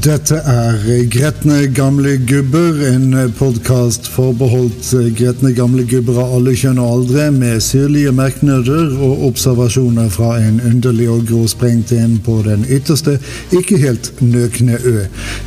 Dette 0.00 0.38
er 0.48 0.78
Gretne 1.12 1.66
gamle 1.76 2.14
gubber, 2.24 2.78
en 2.88 3.12
podkast 3.36 4.06
forbeholdt 4.08 4.86
gretne 5.18 5.50
gamle 5.52 5.84
gubber 5.84 6.16
av 6.22 6.32
alle 6.38 6.54
kjønn 6.56 6.80
og 6.80 6.94
aldre, 6.94 7.26
med 7.34 7.60
syrlige 7.60 8.14
merknader 8.16 8.94
og 8.96 9.26
observasjoner 9.28 10.08
fra 10.14 10.30
en 10.40 10.56
underlig 10.70 11.10
og 11.12 11.26
gråsprengt 11.28 11.92
en 11.92 12.16
på 12.24 12.38
den 12.46 12.64
ytterste, 12.72 13.18
ikke 13.52 13.82
helt 13.82 14.08
nøkne 14.24 14.80
ø, 14.80 14.96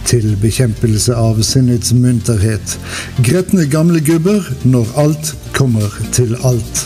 til 0.05 0.29
bekjempelse 0.43 1.17
av 1.17 1.41
sinnets 1.41 1.95
munterhet. 1.97 2.77
Gretne 3.25 3.65
gamle 3.73 4.05
gubber 4.05 4.53
når 4.67 4.93
alt 5.07 5.33
kommer 5.57 5.97
til 6.13 6.37
alt. 6.45 6.85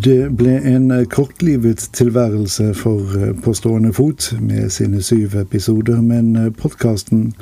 Det 0.00 0.30
ble 0.32 0.54
en 0.64 0.92
kortlivet 1.12 1.82
tilværelse 1.92 2.70
for 2.78 3.32
På 3.44 3.52
stående 3.56 3.90
fot 3.92 4.30
med 4.40 4.70
sine 4.72 5.02
syv 5.02 5.34
episoder, 5.42 5.98
men 6.00 6.32
podkasten 6.56 7.32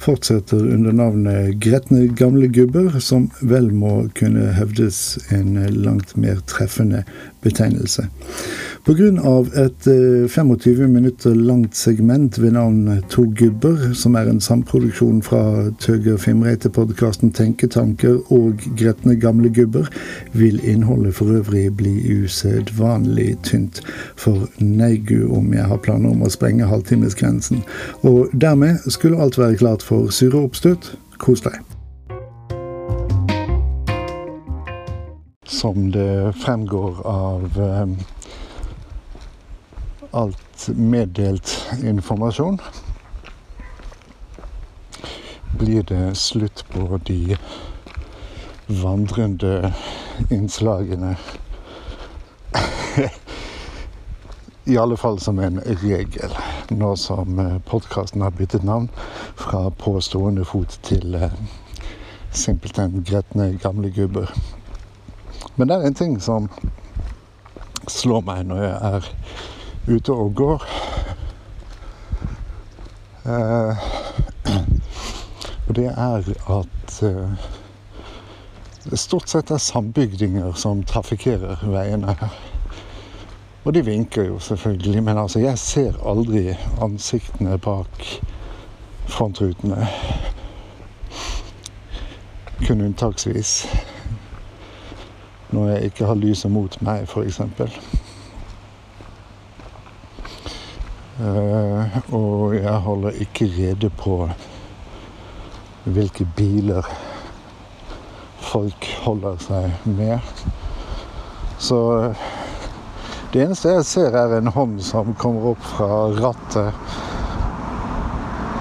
fortsetter 0.00 0.62
under 0.62 0.94
navnet 0.96 1.58
Gretne 1.60 2.06
gamle 2.16 2.48
gubber, 2.48 2.98
som 3.00 3.28
vel 3.42 3.68
må 3.74 4.06
kunne 4.16 4.52
hevdes 4.56 5.18
en 5.34 5.58
langt 5.74 6.16
mer 6.16 6.40
treffende 6.48 7.02
betegnelse. 7.46 8.08
Pga. 8.86 9.08
et 9.64 9.86
25 10.30 10.82
eh, 10.82 10.88
minutter 10.88 11.34
langt 11.34 11.76
segment 11.76 12.42
ved 12.42 12.52
navn 12.52 13.02
To 13.10 13.24
gubber, 13.38 13.94
som 13.94 14.14
er 14.14 14.30
en 14.30 14.40
samproduksjon 14.40 15.22
fra 15.22 15.70
Tøger 15.80 16.16
Fimreite-podkasten 16.16 17.32
Tenketanker 17.34 18.32
og 18.32 18.62
Gretne 18.78 19.16
gamle 19.20 19.50
gubber, 19.50 19.90
vil 20.32 20.60
innholdet 20.62 21.14
for 21.14 21.34
øvrig 21.34 21.76
bli 21.76 21.96
usedvanlig 22.22 23.36
tynt. 23.42 23.82
For 24.16 24.46
neigu 24.58 25.34
om 25.34 25.54
jeg 25.54 25.66
har 25.66 25.82
planer 25.82 26.14
om 26.14 26.22
å 26.22 26.30
sprenge 26.30 26.70
halvtimesgrensen. 26.70 27.64
Og 28.06 28.28
dermed 28.32 28.86
skulle 28.86 29.18
alt 29.18 29.38
være 29.38 29.58
klart 29.58 29.82
for 29.82 30.14
sure 30.14 30.46
oppstøt. 30.46 30.94
Kos 31.18 31.42
deg. 31.42 31.75
Som 35.46 35.90
det 35.90 36.32
fremgår 36.42 37.06
av 37.06 37.58
um 37.58 37.98
alt 40.16 40.68
meddelt 40.68 41.66
informasjon, 41.84 42.60
blir 45.58 45.82
det 45.82 46.14
slutt 46.14 46.64
på 46.72 47.00
de 47.04 47.36
vandrende 48.66 49.74
innslagene. 50.30 51.16
I 54.64 54.78
alle 54.78 54.96
fall 54.96 55.20
som 55.20 55.38
en 55.38 55.60
regel, 55.60 56.32
nå 56.70 56.96
som 56.96 57.38
eh, 57.38 57.58
podkasten 57.68 58.24
har 58.24 58.30
byttet 58.34 58.64
navn 58.64 58.88
fra 59.36 59.70
På 59.70 60.00
stående 60.00 60.44
fot 60.44 60.80
til 60.82 61.14
eh, 61.14 61.32
simpelthen 62.32 63.04
gretne 63.04 63.52
gamle 63.62 63.90
gubber. 63.90 64.32
Men 65.56 65.68
det 65.68 65.76
er 65.76 65.86
en 65.86 65.94
ting 65.94 66.16
som 66.20 66.48
slår 67.88 68.24
meg 68.26 68.42
når 68.48 68.62
jeg 68.62 68.76
er 68.90 69.06
ute 69.86 70.12
og 70.12 70.34
går. 70.36 70.66
Eh, 73.26 73.86
og 75.66 75.72
det 75.78 75.86
er 75.90 76.28
at 76.58 76.98
eh, 77.02 77.46
det 78.86 78.98
stort 79.00 79.32
sett 79.32 79.50
er 79.50 79.62
sambygdinger 79.62 80.52
som 80.54 80.84
trafikkerer 80.86 81.64
veiene. 81.66 82.14
Og 83.64 83.74
de 83.74 83.82
vinker 83.82 84.28
jo 84.28 84.38
selvfølgelig, 84.38 85.02
men 85.02 85.18
altså, 85.18 85.40
jeg 85.42 85.58
ser 85.58 85.96
aldri 86.06 86.52
ansiktene 86.82 87.58
bak 87.58 88.06
frontrutene. 89.10 89.88
Kun 92.66 92.80
unntaksvis. 92.80 93.64
Når 95.56 95.70
jeg 95.70 95.90
ikke 95.90 96.08
har 96.10 96.18
lyset 96.20 96.52
mot 96.52 96.74
meg, 96.84 97.06
f.eks. 97.08 97.40
Uh, 101.16 101.96
og 102.12 102.52
jeg 102.58 102.76
holder 102.84 103.22
ikke 103.24 103.48
rede 103.54 103.88
på 103.96 104.18
hvilke 105.86 106.26
biler 106.36 106.84
folk 108.50 108.88
holder 109.06 109.40
seg 109.40 109.88
med. 109.88 110.18
Så 111.58 111.80
det 113.32 113.46
eneste 113.46 113.72
jeg 113.78 113.88
ser, 113.88 114.16
er 114.16 114.36
en 114.36 114.52
hånd 114.52 114.76
som 114.84 115.14
kommer 115.16 115.54
opp 115.54 115.64
fra 115.72 115.90
rattet. 116.20 116.96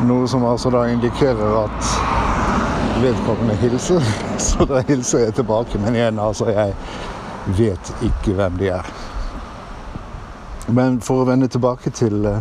Noe 0.08 0.28
som 0.32 0.48
altså 0.48 0.72
da 0.72 0.88
indikerer 0.96 1.60
at 1.66 1.95
vedkommende 3.02 3.56
hilser. 3.56 4.02
Så 4.38 4.66
da 4.66 4.82
hilser 4.88 5.20
jeg 5.20 5.34
tilbake. 5.34 5.80
Men 5.80 5.96
igjen, 5.96 6.20
altså, 6.20 6.50
jeg 6.50 6.74
vet 7.58 7.94
ikke 8.04 8.34
hvem 8.34 8.58
de 8.58 8.70
er. 8.78 8.94
Men 10.68 11.02
for 11.02 11.22
å 11.22 11.28
vende 11.30 11.48
tilbake 11.52 11.92
til 11.94 12.26
eh, 12.26 12.40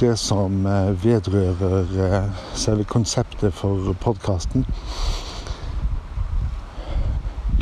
det 0.00 0.16
som 0.18 0.66
eh, 0.66 0.90
vedrører 1.04 1.92
eh, 2.06 2.24
selve 2.58 2.84
konseptet 2.90 3.54
for 3.54 3.94
podkasten. 4.02 4.66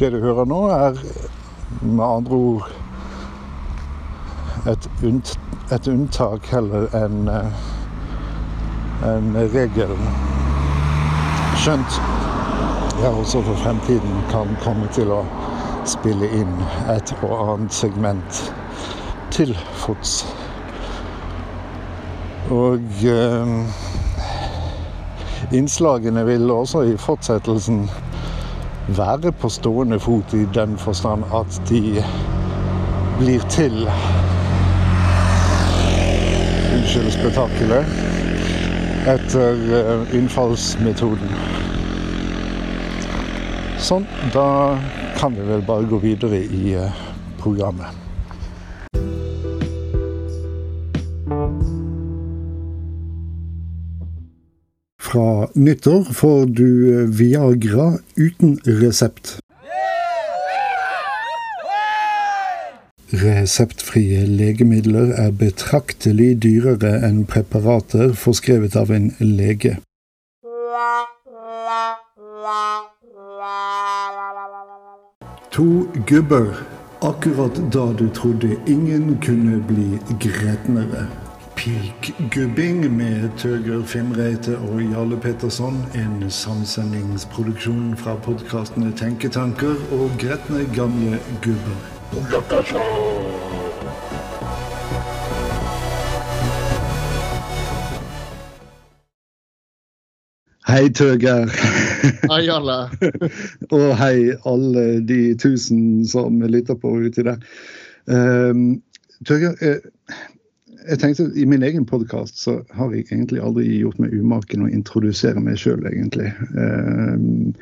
Det 0.00 0.10
du 0.14 0.20
hører 0.22 0.48
nå, 0.48 0.62
er 0.72 0.96
med 1.82 2.04
andre 2.06 2.34
ord 2.34 2.70
et, 4.70 4.88
unnt, 5.04 5.36
et 5.74 5.88
unntak 5.92 6.48
heller 6.54 6.88
enn 6.96 7.28
en 9.02 9.34
regelen. 9.52 10.31
Skjønt 11.62 12.00
jeg 13.02 13.10
også 13.10 13.42
for 13.42 13.54
fremtiden 13.54 14.22
kan 14.30 14.48
komme 14.64 14.88
til 14.94 15.12
å 15.14 15.20
spille 15.86 16.26
inn 16.34 16.56
et 16.90 17.12
og 17.22 17.32
annet 17.36 17.74
segment 17.74 18.40
til 19.30 19.52
fots. 19.78 20.24
Og 22.50 23.06
eh, 23.06 23.52
innslagene 25.54 26.26
vil 26.26 26.50
også 26.50 26.82
i 26.90 26.96
fortsettelsen 26.98 27.84
være 28.98 29.32
på 29.32 29.50
stående 29.50 30.00
fot 30.02 30.34
i 30.34 30.42
den 30.54 30.74
forstand 30.78 31.24
at 31.30 31.62
de 31.70 32.02
blir 33.22 33.46
til 33.54 33.86
Unnskyld 36.72 37.10
spetakkelet. 37.14 37.98
Etter 39.06 39.66
eh, 39.78 40.14
innfallsmetoden. 40.18 41.51
Sånn. 43.82 44.04
Da 44.30 44.78
kan 45.18 45.34
vi 45.34 45.42
vel 45.42 45.62
bare 45.66 45.88
gå 45.90 45.98
videre 46.02 46.38
i 46.38 46.74
eh, 46.78 47.02
programmet. 47.42 47.98
Fra 55.02 55.48
nyttår 55.54 56.12
får 56.14 56.46
du 56.46 56.68
eh, 56.92 57.08
Viagra 57.10 57.88
uten 58.14 58.54
resept. 58.64 59.40
Reseptfrie 63.12 64.22
legemidler 64.24 65.10
er 65.20 65.34
betraktelig 65.36 66.36
dyrere 66.46 67.00
enn 67.04 67.24
preparater 67.28 68.14
forskrevet 68.16 68.78
av 68.78 68.94
en 68.94 69.10
lege. 69.20 69.80
To 75.50 75.64
gubber 76.06 76.46
akkurat 77.00 77.56
da 77.72 77.92
du 77.98 78.08
trodde 78.08 78.56
ingen 78.66 79.20
kunne 79.20 79.58
bli 79.58 79.98
gretnere. 80.20 81.06
Peak-gubbing 81.56 82.96
med 82.96 83.30
Tøger 83.38 83.82
Fimreite 83.84 84.58
og 84.58 84.82
Jarle 84.82 85.16
Petterson. 85.16 85.86
En 85.94 86.30
samsendingsproduksjon 86.30 87.96
fra 87.96 88.14
podkastene 88.14 88.92
Tenketanker 88.96 89.74
og 89.92 90.10
Gretne 90.18 90.66
gamle 90.74 91.18
gubber. 91.42 93.31
Hei, 100.72 100.88
Tøger. 100.88 101.50
Hei, 102.30 102.46
alle. 102.48 102.76
og 103.76 103.90
hei, 104.00 104.32
alle 104.48 104.84
de 105.04 105.34
tusen 105.36 106.06
som 106.08 106.38
lytter 106.40 106.78
på 106.80 106.94
uti 107.02 107.24
der. 107.26 107.42
Um, 108.08 108.78
Tøger, 109.28 109.52
eh, 109.60 109.82
jeg 110.88 111.02
tenkte 111.02 111.26
I 111.36 111.44
min 111.44 111.66
egen 111.66 111.84
podkast 111.84 112.40
så 112.40 112.54
har 112.72 112.94
jeg 112.94 113.04
egentlig 113.10 113.42
aldri 113.44 113.66
gjort 113.82 114.00
meg 114.00 114.14
umaken 114.16 114.64
å 114.64 114.70
introdusere 114.72 115.42
meg 115.44 115.60
sjøl, 115.60 115.84
egentlig. 115.90 116.30
Um, 116.56 117.52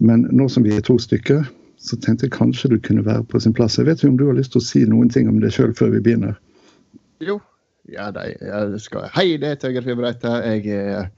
men 0.00 0.24
nå 0.32 0.48
som 0.48 0.64
vi 0.64 0.72
er 0.78 0.86
to 0.86 0.96
stykker, 1.02 1.44
så 1.76 2.00
tenkte 2.00 2.30
jeg 2.30 2.38
kanskje 2.38 2.72
du 2.72 2.78
kunne 2.80 3.04
være 3.04 3.26
på 3.28 3.42
sin 3.44 3.52
plass. 3.52 3.76
Jeg 3.76 3.90
vet 3.90 4.00
ikke 4.00 4.14
om 4.14 4.18
du 4.22 4.30
har 4.30 4.40
lyst 4.40 4.56
til 4.56 4.64
å 4.64 4.68
si 4.70 4.86
noen 4.88 5.12
ting 5.12 5.28
om 5.28 5.44
deg 5.44 5.52
sjøl 5.52 5.76
før 5.76 5.92
vi 5.98 6.00
begynner? 6.08 6.40
Jo. 7.20 7.36
Ja, 7.92 8.08
det, 8.16 8.30
jeg 8.40 8.80
skal. 8.80 9.10
Hei, 9.12 9.34
det 9.44 9.52
er 9.52 9.60
Tøger 9.60 9.84
Fibreite. 9.84 10.32
Jeg 10.56 10.72
er 10.72 11.12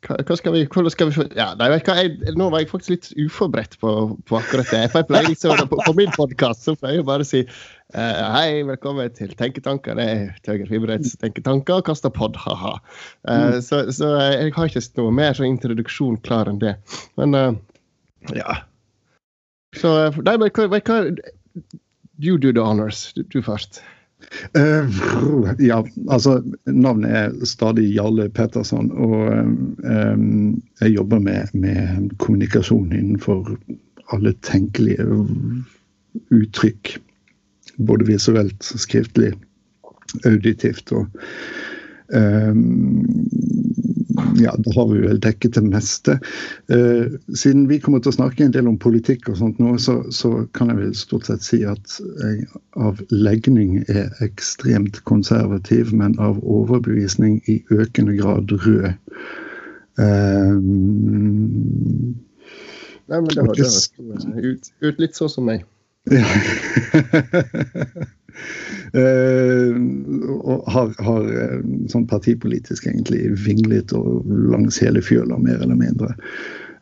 hva, 0.00 0.36
skal 0.38 0.54
vi, 0.54 0.62
hvordan 0.64 0.92
skal 0.92 1.10
vi 1.10 1.24
ja, 1.36 1.50
nei, 1.60 1.68
jeg, 1.76 2.14
Nå 2.38 2.48
var 2.52 2.62
jeg 2.62 2.70
faktisk 2.70 2.92
litt 2.94 3.08
uforberedt 3.20 3.76
på, 3.82 3.90
på 4.28 4.38
akkurat 4.38 4.70
det. 4.72 4.86
For 4.92 5.02
jeg 5.02 5.08
pleier 5.10 5.28
liksom, 5.28 5.60
på, 5.68 5.80
på 5.84 5.94
min 5.98 6.12
podkast 6.14 6.70
pleier 6.80 7.00
jeg 7.00 7.06
bare 7.08 7.26
å 7.26 7.28
si 7.28 7.42
uh, 7.44 8.22
hei, 8.36 8.62
velkommen 8.68 9.12
til 9.16 9.34
Tenketanker. 9.36 9.98
Det 10.00 10.06
er 10.14 10.24
Tøger 10.46 10.70
Fibrets 10.72 11.18
Tenketanker 11.20 11.82
og 11.82 11.90
kaster 11.90 12.12
pod, 12.14 12.38
ha-ha. 12.40 12.78
Uh, 13.28 13.34
mm. 13.34 13.58
så, 13.66 13.82
så, 13.92 14.14
jeg 14.32 14.56
har 14.56 14.72
ikke 14.72 14.84
noe 15.02 15.14
mer 15.20 15.36
sånn 15.36 15.52
introduksjon 15.52 16.20
klar 16.24 16.48
enn 16.50 16.62
det. 16.62 16.78
Men 17.20 17.36
uh, 17.36 17.52
ja. 18.36 18.62
Så 19.76 19.94
nei, 20.24 20.38
men 20.40 20.48
hva, 20.48 20.68
hva 20.80 21.02
You 22.20 22.36
do 22.36 22.52
the 22.52 22.60
honors. 22.60 23.12
Du, 23.16 23.22
du 23.22 23.40
først. 23.44 23.80
Uh, 24.56 25.52
ja, 25.70 25.80
altså 26.10 26.40
navnet 26.66 27.10
er 27.10 27.46
stadig 27.48 27.86
Jarle 27.94 28.28
Petterson. 28.28 28.90
Og 28.92 29.28
um, 29.84 30.62
jeg 30.80 30.94
jobber 30.96 31.18
med, 31.18 31.52
med, 31.54 32.10
kommunikasjon 32.18 32.92
innenfor 32.92 33.54
alle 34.14 34.34
tenkelige 34.46 35.06
uttrykk. 36.30 36.96
Både 37.86 38.06
visuelt, 38.06 38.60
skriftlig, 38.60 39.32
auditivt 40.26 40.92
og 40.92 41.06
um, 42.12 42.74
ja, 44.36 44.54
da 44.58 44.72
har 44.76 44.88
vi 44.92 45.00
vel 45.02 45.20
dekket 45.22 45.54
det 45.54 45.62
meste. 45.66 46.16
Eh, 46.72 47.10
siden 47.34 47.66
vi 47.70 47.80
kommer 47.82 48.02
til 48.02 48.12
å 48.12 48.18
snakke 48.18 48.44
en 48.44 48.54
del 48.54 48.68
om 48.70 48.78
politikk 48.80 49.28
og 49.32 49.40
sånt 49.40 49.60
nå, 49.62 49.76
så, 49.82 50.00
så 50.14 50.46
kan 50.56 50.72
jeg 50.72 50.80
vel 50.80 50.94
stort 50.98 51.28
sett 51.30 51.46
si 51.46 51.62
at 51.68 51.98
jeg 52.22 52.46
av 52.78 53.00
legning 53.10 53.80
er 53.88 54.10
ekstremt 54.24 55.02
konservativ, 55.08 55.92
men 55.96 56.16
av 56.22 56.40
overbevisning 56.44 57.40
i 57.50 57.60
økende 57.74 58.16
grad 58.20 58.54
rød. 58.64 58.92
Eh, 60.00 60.56
Nei, 63.10 63.18
men 63.18 63.30
det 63.34 63.42
høres 63.42 63.88
ut, 63.98 64.72
ut 64.86 65.00
litt 65.02 65.18
sånn 65.18 65.32
som 65.32 65.48
meg. 65.50 65.66
Ja. 66.08 66.24
Uh, 68.94 69.76
og 70.50 70.64
har, 70.72 70.94
har, 71.04 71.26
eh, 71.28 71.58
sånn 71.92 72.08
partipolitisk 72.10 72.86
egentlig 72.88 73.26
vinglet 73.44 73.92
og 73.96 74.24
langs 74.50 74.80
hele 74.82 75.02
fjøla, 75.04 75.38
mer 75.38 75.60
eller 75.60 75.78
mindre. 75.78 76.14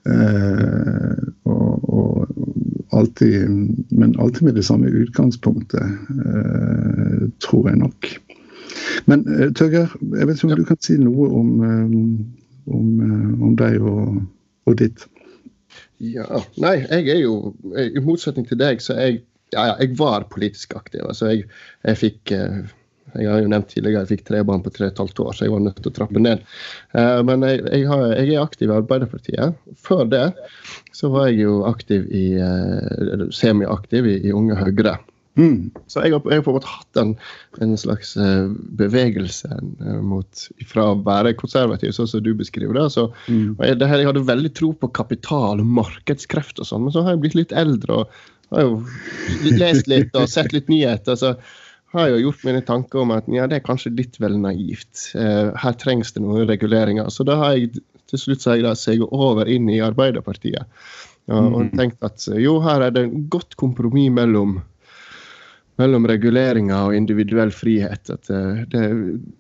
Uh, 0.09 1.19
og, 1.51 1.89
og, 1.91 2.37
alltid 2.97 3.51
Men 3.91 4.15
alltid 4.19 4.47
med 4.47 4.55
det 4.57 4.65
samme 4.65 4.89
utgangspunktet, 4.89 5.99
uh, 6.23 7.27
tror 7.45 7.69
jeg 7.69 7.83
nok. 7.83 8.09
Men 9.11 9.27
Tøgger, 9.59 9.91
jeg 10.15 10.27
vet 10.27 10.39
ikke 10.39 10.49
om 10.49 10.55
ja. 10.55 10.57
du 10.57 10.65
kan 10.69 10.81
si 10.85 10.97
noe 11.01 11.29
om, 11.35 11.51
om, 12.71 12.89
om 13.43 13.55
deg 13.59 13.83
og, 13.83 14.23
og 14.69 14.79
ditt? 14.81 15.05
Ja, 15.99 16.43
Nei, 16.63 16.77
jeg 16.85 17.09
er 17.11 17.23
jo 17.25 17.55
I 17.75 18.03
motsetning 18.05 18.47
til 18.47 18.61
deg, 18.61 18.83
så 18.85 18.95
jeg 18.99 19.23
ja, 19.55 19.79
jeg 19.81 19.95
var 19.97 20.27
politisk 20.29 20.75
aktiv. 20.77 21.01
Altså, 21.09 21.31
jeg, 21.33 21.47
jeg 21.87 21.97
fikk 21.97 22.33
eh, 22.37 22.69
jeg 23.15 23.29
har 23.31 23.41
jo 23.41 23.49
nevnt 23.49 23.71
tidligere 23.73 24.05
jeg 24.05 24.11
fikk 24.11 24.25
tre 24.29 24.43
barn 24.45 24.63
på 24.65 24.73
tre 24.75 24.89
og 24.89 24.93
et 24.93 25.01
halvt 25.01 25.21
år, 25.25 25.31
så 25.33 25.47
jeg 25.47 25.53
var 25.55 25.63
nødt 25.65 25.79
til 25.81 25.91
å 25.91 25.95
trappe 25.97 26.21
ned. 26.23 26.43
Uh, 26.93 27.21
men 27.25 27.47
jeg, 27.47 27.63
jeg, 27.65 27.87
har, 27.89 28.03
jeg, 28.13 28.35
er 28.35 28.43
aktiv 28.43 28.69
i 28.69 28.77
Arbeiderpartiet. 28.77 29.63
Før 29.81 30.03
det 30.13 30.27
så 30.93 31.09
var 31.15 31.31
jeg 31.31 31.47
jo 31.47 31.63
aktiv 31.69 32.05
i 32.13 32.25
uh, 32.37 33.25
semiaktiv 33.35 34.11
i, 34.11 34.19
i 34.29 34.35
Unge 34.37 34.59
Høyre. 34.61 34.99
Mm. 35.39 35.71
Så 35.87 36.03
jeg 36.03 36.17
har, 36.17 36.23
jeg 36.27 36.41
har, 36.41 36.45
på 36.45 36.53
en 36.53 36.59
måte 36.59 36.71
hatt 36.73 37.01
en, 37.01 37.13
en 37.63 37.77
slags 37.79 38.17
uh, 38.19 38.49
bevegelse 38.81 39.61
mot, 40.03 40.47
fra 40.67 40.89
å 40.93 40.99
være 41.07 41.37
konservativ, 41.39 41.95
sånn 41.95 42.11
som 42.11 42.25
du 42.25 42.33
beskriver 42.39 42.75
det. 42.77 42.89
Så, 42.97 43.07
mm. 43.29 43.55
jeg, 43.63 43.79
det 43.79 43.91
her, 43.91 44.03
jeg 44.03 44.11
hadde 44.11 44.27
veldig 44.29 44.53
tro 44.59 44.73
på 44.75 44.91
kapital 44.99 45.63
og 45.63 45.77
markedskreft 45.79 46.59
og 46.59 46.69
sånn, 46.69 46.89
men 46.89 46.97
så 46.97 47.07
har 47.07 47.15
jeg 47.15 47.25
blitt 47.27 47.39
litt 47.39 47.57
eldre. 47.57 48.03
og 48.03 48.35
har 48.51 48.65
jo 48.65 49.57
lest 49.61 49.89
litt 49.91 50.15
og 50.17 50.29
sett 50.31 50.55
litt 50.57 50.71
nyheter. 50.73 51.17
så 51.17 51.35
har 51.93 52.11
jo 52.13 52.21
gjort 52.21 52.45
mine 52.45 52.61
tanker 52.65 53.01
om 53.01 53.13
at 53.17 53.29
ja, 53.33 53.47
det 53.49 53.61
er 53.61 53.65
kanskje 53.65 53.95
litt 53.97 54.19
vel 54.21 54.37
naivt. 54.41 55.11
Eh, 55.17 55.53
her 55.57 55.77
trengs 55.81 56.13
det 56.13 56.23
noen 56.25 56.49
reguleringer. 56.49 57.09
Så 57.13 57.25
da 57.25 57.39
har 57.41 57.57
jeg 57.57 57.81
til 58.09 58.21
slutt 58.21 58.45
så 58.45 58.57
jeg 58.57 58.77
seget 58.81 59.13
over 59.13 59.49
inn 59.49 59.69
i 59.73 59.81
Arbeiderpartiet. 59.85 60.69
Ja, 61.29 61.41
og 61.45 61.67
mm. 61.69 61.73
tenkt 61.77 62.05
at 62.05 62.25
jo, 62.41 62.57
her 62.65 62.87
er 62.87 62.93
det 62.93 63.05
en 63.05 63.27
godt 63.33 63.57
kompromiss 63.61 64.13
mellom, 64.17 64.59
mellom 65.79 66.07
reguleringer 66.11 66.91
og 66.91 66.97
individuell 66.99 67.53
frihet. 67.55 68.11
Eh, 68.11 68.61
det, 68.73 68.85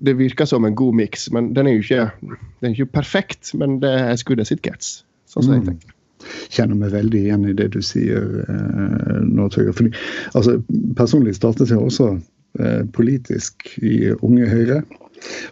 det 0.04 0.16
virker 0.18 0.48
som 0.48 0.66
en 0.68 0.78
god 0.78 0.98
miks. 1.02 1.28
Men 1.34 1.52
den 1.56 1.68
er 1.68 1.78
jo 1.78 1.84
ikke, 1.84 2.08
den 2.22 2.70
er 2.70 2.76
ikke 2.76 2.98
perfekt, 3.00 3.52
men 3.58 3.78
det 3.84 3.92
er 4.00 4.18
skuddet 4.20 4.50
sitt 4.50 4.64
gets. 4.66 5.00
Sånn 5.28 5.44
som 5.44 5.56
jeg 5.58 5.64
mm. 5.64 5.70
tenker 5.72 5.94
kjenner 6.50 6.78
meg 6.78 6.94
veldig 6.94 7.20
igjen 7.20 7.44
i 7.48 7.56
det 7.56 7.68
du 7.76 7.82
sier 7.84 8.24
eh, 8.42 9.20
nå, 9.22 9.48
Tøyre. 9.54 9.74
Fordi, 9.76 9.92
altså, 10.38 10.58
personlig 10.98 11.36
startet 11.38 11.72
jeg 11.72 11.78
også 11.78 12.14
eh, 12.60 12.82
politisk 12.94 13.68
i 13.82 14.10
Unge 14.16 14.48
Høyre. 14.50 14.82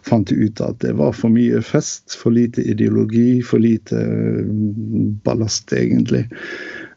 Fant 0.07 0.31
ut 0.31 0.61
at 0.63 0.79
det 0.83 0.93
var 0.99 1.15
for 1.15 1.33
mye 1.33 1.61
fest, 1.65 2.15
for 2.15 2.35
lite 2.35 2.63
ideologi, 2.63 3.41
for 3.43 3.63
lite 3.63 3.99
mm, 3.99 5.23
ballast, 5.27 5.73
egentlig. 5.75 6.25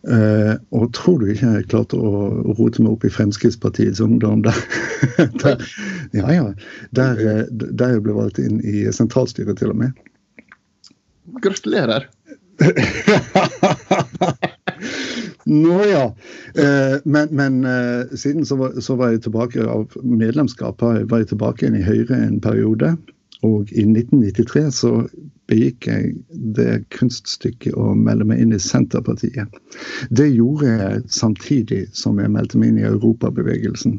Uh, 0.00 0.56
og 0.72 0.94
tror 0.96 1.18
du 1.20 1.26
ikke 1.28 1.50
jeg 1.58 1.66
klarte 1.68 1.98
å 2.00 2.10
rote 2.56 2.80
meg 2.80 2.94
opp 2.94 3.04
i 3.04 3.12
Fremskrittspartiets 3.12 4.00
ungdom? 4.00 4.40
Der, 4.46 4.56
der, 5.42 5.60
ja, 6.16 6.30
ja, 6.32 6.46
der, 6.96 7.20
eh, 7.20 7.44
der 7.52 7.96
jeg 7.96 8.04
ble 8.06 8.16
valgt 8.16 8.40
inn 8.40 8.62
i 8.64 8.86
sentralstyret, 8.96 9.60
til 9.60 9.74
og 9.74 9.78
med. 9.82 9.92
Gratulerer. 11.44 12.08
Nå 15.50 15.76
ja. 15.88 16.06
Uh, 16.56 16.96
men, 17.04 17.28
men 17.36 17.60
uh, 17.68 18.08
siden 18.16 18.48
så 18.48 18.56
var, 18.60 18.80
så 18.80 18.96
var, 18.96 19.12
jeg 19.12 19.24
tilbake 19.28 19.64
av 19.68 19.92
medlemskap. 20.00 20.80
var 20.80 21.18
jeg 21.20 21.32
tilbake 21.34 21.66
igjen 21.66 21.80
i 21.80 21.84
Høyre 21.84 22.16
en 22.24 22.40
periode. 22.40 22.94
Og 23.46 23.70
i 23.72 23.86
1993 23.86 24.66
så 24.74 24.92
begikk 25.50 25.88
jeg 25.88 26.12
det 26.56 26.84
kunststykket 26.94 27.74
å 27.78 27.94
melde 27.96 28.26
meg 28.28 28.42
inn 28.42 28.54
i 28.54 28.60
Senterpartiet. 28.60 29.48
Det 30.10 30.28
gjorde 30.28 30.68
jeg 30.68 31.02
samtidig 31.14 31.82
som 31.96 32.20
jeg 32.20 32.32
meldte 32.34 32.60
meg 32.60 32.72
inn 32.74 32.82
i 32.82 32.88
Europabevegelsen. 32.90 33.98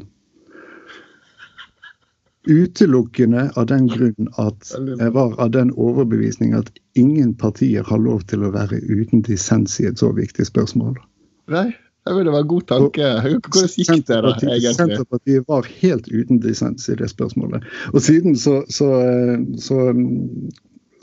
Utelukkende 2.48 3.50
av 3.54 3.68
den 3.70 3.86
grunn 3.90 4.30
at 4.42 4.72
jeg 4.74 5.12
var 5.14 5.36
av 5.42 5.52
den 5.54 5.70
overbevisning 5.78 6.56
at 6.58 6.72
ingen 6.98 7.36
partier 7.38 7.86
har 7.86 8.02
lov 8.02 8.24
til 8.30 8.42
å 8.42 8.50
være 8.54 8.80
uten 8.88 9.22
dissens 9.26 9.78
i 9.78 9.86
et 9.90 10.02
så 10.02 10.10
viktig 10.16 10.48
spørsmål. 10.48 10.96
Nei, 11.52 11.68
det 12.04 12.30
var 12.30 12.40
en 12.40 12.48
god 12.48 12.66
tanke. 12.66 13.12
Hvordan 13.22 13.68
gikk 13.76 14.06
det 14.08 14.18
da, 14.24 14.34
egentlig? 14.34 14.74
Senterpartiet 14.74 15.46
var 15.48 15.68
helt 15.78 16.08
uten 16.10 16.40
dissens 16.42 16.88
i 16.90 16.96
det 16.98 17.10
spørsmålet. 17.12 17.64
Og 17.92 18.02
siden 18.02 18.34
så, 18.36 18.62
så, 18.68 18.88
så 19.62 19.78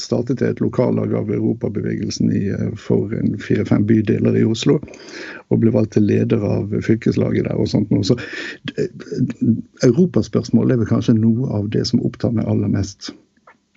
startet 0.04 0.42
jeg 0.44 0.56
et 0.56 0.64
lokallag 0.64 1.14
av 1.16 1.32
Europabevegelsen 1.32 2.32
i, 2.36 2.44
eh, 2.52 2.74
for 2.80 3.14
fire-fem 3.44 3.86
bydeler 3.88 4.38
i 4.40 4.44
Oslo. 4.48 4.80
Og 5.50 5.64
ble 5.64 5.74
valgt 5.76 5.96
til 5.98 6.08
leder 6.10 6.44
av 6.46 6.76
fylkeslaget 6.86 7.48
der. 7.48 7.56
og 7.56 7.72
sånt 7.72 7.92
Så 8.06 8.18
europaspørsmålet 8.20 9.88
Europaspørsmål 9.88 10.72
er 10.72 10.84
vel 10.84 10.92
kanskje 10.92 11.18
noe 11.18 11.50
av 11.56 11.70
det 11.74 11.86
som 11.88 12.04
opptar 12.06 12.36
meg 12.36 12.48
aller 12.48 12.72
mest. 12.72 13.14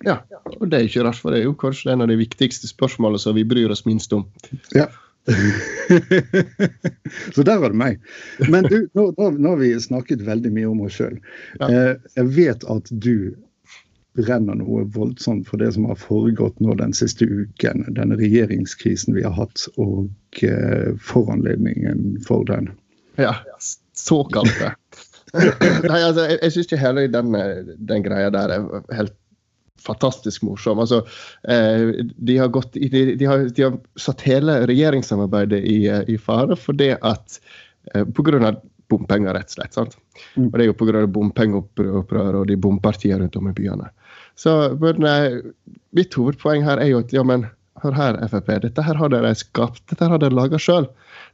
Ja, 0.03 0.19
og 0.59 0.67
det 0.67 0.79
er 0.79 0.89
ikke 0.89 1.05
rart, 1.07 1.15
for 1.15 1.31
det 1.31 1.39
er 1.39 1.47
jo 1.47 1.55
kanskje 1.55 1.93
en 1.93 2.03
av 2.03 2.11
de 2.11 2.19
viktigste 2.19 2.67
spørsmålene 2.67 3.21
som 3.21 3.35
vi 3.37 3.45
bryr 3.47 3.71
oss 3.71 3.85
minst 3.87 4.11
om. 4.13 4.27
Ja. 4.75 4.89
så 7.35 7.43
der 7.43 7.57
var 7.57 7.69
det 7.69 7.79
meg. 7.79 7.99
Men 8.49 8.67
du, 8.67 8.89
nå, 8.93 9.13
nå, 9.17 9.49
har 9.49 9.57
vi 9.61 9.73
snakket 9.79 10.25
veldig 10.27 10.51
mye 10.55 10.71
om 10.71 10.81
oss 10.87 10.99
sjøl. 10.99 11.17
Ja. 11.59 11.69
Eh, 11.69 11.93
jeg 12.19 12.27
vet 12.35 12.61
at 12.69 12.91
du 12.91 13.35
brenner 14.13 14.55
noe 14.59 14.83
voldsomt 14.93 15.47
for 15.49 15.61
det 15.61 15.71
som 15.73 15.87
har 15.89 15.97
foregått 15.97 16.59
nå 16.61 16.75
den 16.77 16.93
siste 16.93 17.25
uken. 17.25 17.87
Denne 17.97 18.15
regjeringskrisen 18.19 19.15
vi 19.15 19.23
har 19.25 19.33
hatt, 19.33 19.65
og 19.81 20.11
uh, 20.43 20.93
foranledningen 21.01 22.21
for 22.27 22.45
den. 22.45 22.69
Ja, 23.17 23.33
såkalte. 23.97 24.75
Nei, 25.33 25.97
altså, 25.97 26.27
jeg, 26.29 26.37
jeg 26.43 26.53
syns 26.53 26.67
ikke 26.67 26.81
hele 26.81 27.07
den, 27.09 27.33
den, 27.89 28.03
greia 28.05 28.29
der 28.33 28.53
er 28.53 28.67
helt 28.93 29.15
fantastisk 29.81 30.43
morsom. 30.47 30.79
Altså, 30.79 31.01
eh, 31.47 31.89
de, 32.15 32.37
har 32.37 32.51
gått, 32.53 32.73
de, 32.73 33.15
de, 33.15 33.25
har, 33.25 33.47
de, 33.49 33.65
har, 33.67 33.79
satt 33.99 34.21
hele 34.27 34.61
regjeringssamarbeidet 34.69 35.59
i, 35.59 35.79
i 36.13 36.17
fare 36.17 36.57
fordi 36.59 36.93
at 36.99 37.39
eh, 37.93 38.05
pga 38.05 38.53
bompenger, 38.91 39.33
rett 39.33 39.49
og 39.49 39.57
slett. 39.57 39.73
sant? 39.73 39.97
Mm. 40.35 40.51
Og 40.51 40.55
det 40.55 40.63
er 40.65 40.69
jo 40.69 40.77
pga. 40.77 41.05
bompengeopprør 41.09 42.41
og 42.41 42.47
de 42.51 42.59
bompartiene 42.59 43.23
rundt 43.23 43.37
om 43.39 43.49
i 43.49 43.55
byene. 43.57 43.89
Så 44.37 44.53
men, 44.81 45.05
mitt 45.93 46.15
hovedpoeng 46.17 46.65
her 46.65 46.81
er 46.81 46.91
jo 46.91 47.01
at 47.03 47.13
ja, 47.13 47.23
men 47.25 47.47
hør 47.83 47.95
her, 47.97 48.19
Frp, 48.31 48.49
dette 48.63 48.85
her 48.85 48.99
har 48.99 49.11
dere 49.13 49.33
skapt, 49.37 49.83
dette 49.91 50.03
her 50.03 50.15
har 50.15 50.21
dere 50.23 50.35
laga 50.35 50.59
sjøl. 50.61 50.87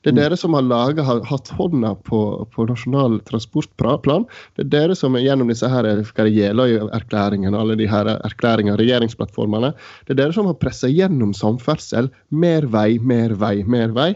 Det 0.04 0.12
er 0.12 0.16
mm. 0.16 0.20
dere 0.22 0.38
som 0.40 0.56
har 0.56 0.66
laget, 0.66 1.02
har 1.06 1.22
hatt 1.28 1.52
hånda 1.58 1.94
på, 2.08 2.22
på 2.56 2.66
Nasjonal 2.70 3.20
transportplan. 3.28 4.28
Det 4.56 4.66
er 4.66 4.72
dere 4.74 4.98
som 4.98 5.18
gjennom 5.20 5.52
disse 5.52 5.70
her, 5.70 5.88
Jeløya-erklæringene, 6.30 7.58
alle 7.60 7.76
de 7.80 7.88
her 7.90 8.12
erklæringene, 8.16 8.78
regjeringsplattformene, 8.80 9.74
det 10.08 10.16
er 10.16 10.22
dere 10.24 10.36
som 10.36 10.50
har 10.50 10.60
pressa 10.62 10.92
gjennom 10.92 11.34
samferdsel. 11.36 12.12
Mer 12.32 12.70
vei, 12.72 12.94
mer 13.00 13.36
vei, 13.40 13.58
mer 13.68 13.96
vei. 13.96 14.14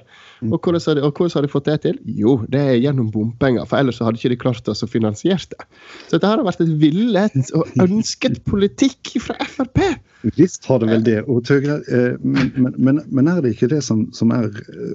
Og 0.49 0.57
hvordan, 0.59 0.81
har 0.87 0.99
de, 0.99 1.03
hvordan 1.09 1.35
har 1.37 1.45
de 1.45 1.51
fått 1.51 1.69
det 1.69 1.77
til? 1.85 1.99
Jo, 2.19 2.37
det 2.51 2.61
er 2.61 2.79
gjennom 2.81 3.11
bompenger. 3.13 3.67
For 3.69 3.79
ellers 3.79 4.01
hadde 4.03 4.19
ikke 4.19 4.33
de 4.33 4.39
klart 4.41 4.71
å 4.71 4.89
finansiere 4.89 5.51
det. 5.53 5.67
Så 6.07 6.17
dette 6.17 6.31
har 6.31 6.43
vært 6.45 6.63
et 6.63 6.73
villet 6.81 7.53
og 7.57 7.77
ønsket 7.83 8.41
politikk 8.49 9.15
fra 9.23 9.37
Frp. 9.47 9.81
Visst 10.37 10.65
har 10.65 10.79
det 10.79 10.87
vel 10.87 11.03
det. 11.03 11.17
og 11.27 11.43
Tøgre, 11.43 11.81
eh, 11.91 12.13
men, 12.23 12.53
men, 12.77 13.01
men, 13.11 13.27
er 13.27 13.41
det 13.43 13.53
ikke 13.57 13.67
det 13.73 13.81
som, 13.83 14.05
som 14.15 14.31
er 14.31 14.47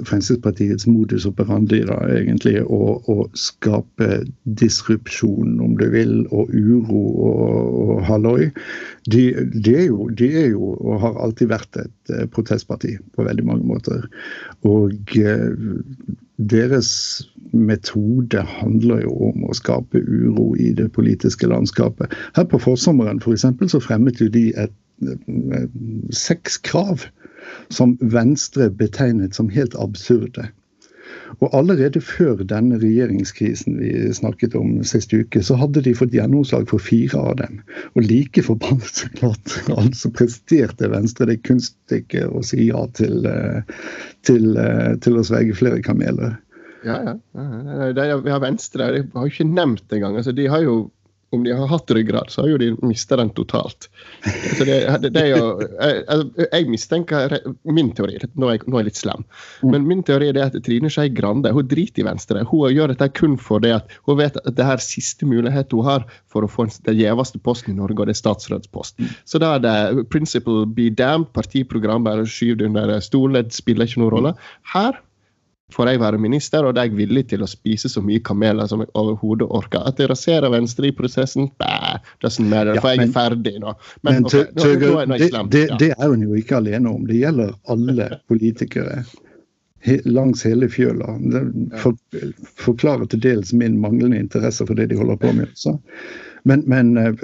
Fremskrittspartiets 0.08 0.86
modus 0.88 1.26
operandi, 1.28 1.82
da, 1.88 1.98
egentlig? 2.14 2.62
Å, 2.64 2.94
å 3.12 3.26
skape 3.36 4.22
disrupsjon, 4.58 5.58
om 5.60 5.76
du 5.76 5.84
vil, 5.92 6.14
og 6.32 6.48
uro 6.56 7.02
og, 7.28 7.76
og 7.84 8.02
halloi? 8.08 8.48
De, 9.12 9.26
de, 9.52 9.74
er 9.74 9.86
jo, 9.90 10.08
de 10.16 10.30
er 10.32 10.48
jo, 10.54 10.72
og 10.80 11.02
har 11.04 11.20
alltid 11.26 11.52
vært 11.52 11.80
et 11.84 12.14
eh, 12.14 12.24
protestparti 12.32 12.96
på 13.12 13.28
veldig 13.28 13.44
mange 13.48 13.68
måter. 13.68 14.08
Og 14.68 15.16
eh, 15.20 15.37
deres 16.38 16.90
metode 17.52 18.42
handler 18.42 19.02
jo 19.02 19.14
om 19.30 19.46
å 19.48 19.56
skape 19.56 20.00
uro 20.00 20.52
i 20.54 20.72
det 20.76 20.90
politiske 20.92 21.48
landskapet. 21.50 22.12
Her 22.36 22.46
på 22.48 22.60
forsommeren 22.62 23.20
for 23.20 23.34
eksempel, 23.34 23.70
så 23.70 23.80
fremmet 23.82 24.20
jo 24.20 24.28
de 24.32 24.50
et 24.56 24.74
seks 26.14 26.58
krav 26.58 27.06
som 27.70 27.96
Venstre 28.00 28.70
betegnet 28.70 29.36
som 29.36 29.50
helt 29.52 29.76
absurde. 29.78 30.48
Og 31.38 31.52
allerede 31.54 32.00
før 32.02 32.40
denne 32.48 32.78
regjeringskrisen 32.80 33.78
vi 33.78 33.92
snakket 34.16 34.56
om 34.58 34.78
sist 34.86 35.12
uke, 35.14 35.42
så 35.44 35.58
hadde 35.60 35.82
de 35.86 35.94
fått 35.96 36.16
gjennomslag 36.16 36.66
for 36.70 36.82
fire 36.82 37.20
av 37.20 37.38
dem. 37.42 37.60
Og 37.94 38.06
like 38.08 38.42
forbannet 38.46 39.02
så 39.02 39.10
klart 39.18 39.56
altså 39.76 40.12
presterte 40.14 40.90
Venstre 40.92 41.28
det 41.30 41.40
kunststykket 41.46 42.32
å 42.32 42.42
si 42.46 42.70
ja 42.70 42.84
til, 42.98 43.26
eh, 43.28 43.62
til, 44.26 44.52
eh, 44.56 44.94
til 45.04 45.18
å 45.20 45.26
svelge 45.26 45.56
flere 45.58 45.82
kameler. 45.84 46.38
Ja, 46.86 47.00
ja. 47.02 47.14
ja. 47.34 48.20
ja 48.26 48.38
Venstre 48.42 48.92
de 48.94 49.02
har 49.14 49.26
jo 49.26 49.32
ikke 49.32 49.48
nevnt 49.50 49.94
engang. 49.94 50.18
Altså, 50.18 50.34
de 50.34 50.46
har 50.50 50.62
jo 50.64 50.78
om 51.30 51.44
de 51.44 51.52
har 51.52 51.68
hatt 51.68 51.90
ryggrad, 51.90 52.30
så 52.30 52.42
har 52.42 52.48
jo 52.48 52.58
de 52.60 52.68
mista 52.82 53.16
den 53.16 53.30
totalt. 53.36 53.88
Så 54.56 54.64
det, 54.64 54.78
det, 55.02 55.10
det 55.12 55.24
er 55.26 55.34
jo, 55.34 55.48
jeg, 55.60 56.02
altså, 56.08 56.46
jeg, 56.46 56.68
mistenker 56.72 57.34
Min 57.68 57.90
teori 57.96 58.16
nå 58.34 58.48
er, 58.48 58.56
jeg, 58.56 58.64
nå 58.66 58.78
er 58.78 58.82
jeg 58.82 58.88
litt 58.88 59.00
slem, 59.00 59.24
mm. 59.62 59.72
men 59.74 59.88
min 59.88 60.02
teori 60.06 60.30
er 60.30 60.40
at 60.46 60.56
Trine 60.64 60.90
Skei 60.92 61.10
Grande 61.12 61.52
hun 61.54 61.68
driter 61.68 62.02
i 62.02 62.06
Venstre. 62.06 62.44
Hun 62.48 62.72
gjør 62.72 62.92
dette 62.94 63.10
kun 63.16 63.36
for 63.40 63.64
det 63.64 63.74
at 63.76 63.98
hun 64.08 64.20
vet 64.20 64.38
at 64.40 64.56
det 64.56 64.64
er 64.64 64.82
siste 64.82 65.28
mulighet 65.28 65.74
hun 65.76 65.86
har 65.86 66.06
for 66.32 66.46
å 66.46 66.50
få 66.50 66.68
den 66.86 66.98
gjeveste 66.98 67.40
posten 67.44 67.74
i 67.74 67.78
Norge, 67.78 68.00
og 68.00 68.08
det 68.08 68.16
er 68.16 68.22
statsrådspost. 68.22 68.96
Mm. 68.98 69.12
Så 69.28 69.42
da 69.42 69.54
er 69.56 69.64
det 69.64 70.06
principle 70.12 70.64
be 70.78 70.88
damned, 70.88 71.28
partiprogram, 71.36 72.06
bare 72.08 72.26
skyv 72.28 72.58
det 72.60 72.70
under 72.70 72.96
stolen, 73.04 73.36
det 73.36 73.56
spiller 73.56 73.88
ikke 73.88 74.02
noen 74.02 74.14
rolle. 74.16 74.34
Her 74.72 74.96
får 75.72 75.90
jeg 75.90 76.00
være 76.00 76.18
minister, 76.20 76.64
og 76.64 76.74
da 76.74 76.82
er 76.82 76.88
jeg 76.88 76.98
villig 76.98 77.24
til 77.32 77.44
å 77.44 77.48
spise 77.50 77.90
så 77.92 78.00
mye 78.04 78.22
kameler 78.24 78.68
som 78.70 78.80
jeg 78.82 78.90
overhodet 78.96 79.48
orker. 79.58 79.84
At 79.88 80.00
jeg 80.00 80.10
raserer 80.10 80.52
Venstre 80.52 80.88
i 80.88 80.94
prosessen, 80.96 81.50
bæ, 81.60 81.98
doesn't 82.24 82.48
matter, 82.48 82.80
for 82.80 82.94
jeg 82.94 83.08
er 83.08 83.14
ferdig 83.14 83.54
nå. 83.60 83.74
Men, 84.00 84.22
men 84.22 84.28
okay, 84.30 84.46
nå, 84.56 84.92
nå, 85.04 85.18
er 85.18 85.24
det, 85.24 85.30
det, 85.52 85.64
det, 85.82 85.90
er 85.94 86.12
hun 86.12 86.24
jo 86.24 86.38
ikke 86.38 86.60
alene 86.62 86.92
om. 86.92 87.04
Det 87.08 87.20
gjelder 87.20 87.52
alle 87.74 88.10
politikere. 88.30 89.02
He, 89.84 90.00
langs 90.08 90.42
hele 90.48 90.70
fjøla. 90.72 91.18
Det 91.20 91.44
for, 91.82 91.98
forklarer 92.58 93.10
til 93.12 93.22
dels 93.22 93.52
min 93.52 93.76
manglende 93.80 94.18
interesse 94.24 94.66
for 94.66 94.78
det 94.78 94.88
de 94.90 94.98
holder 94.98 95.20
på 95.20 95.34
med. 95.36 95.52
Så. 95.54 95.76
Men, 96.42 96.62
men 96.66 96.96
eh, 96.96 97.14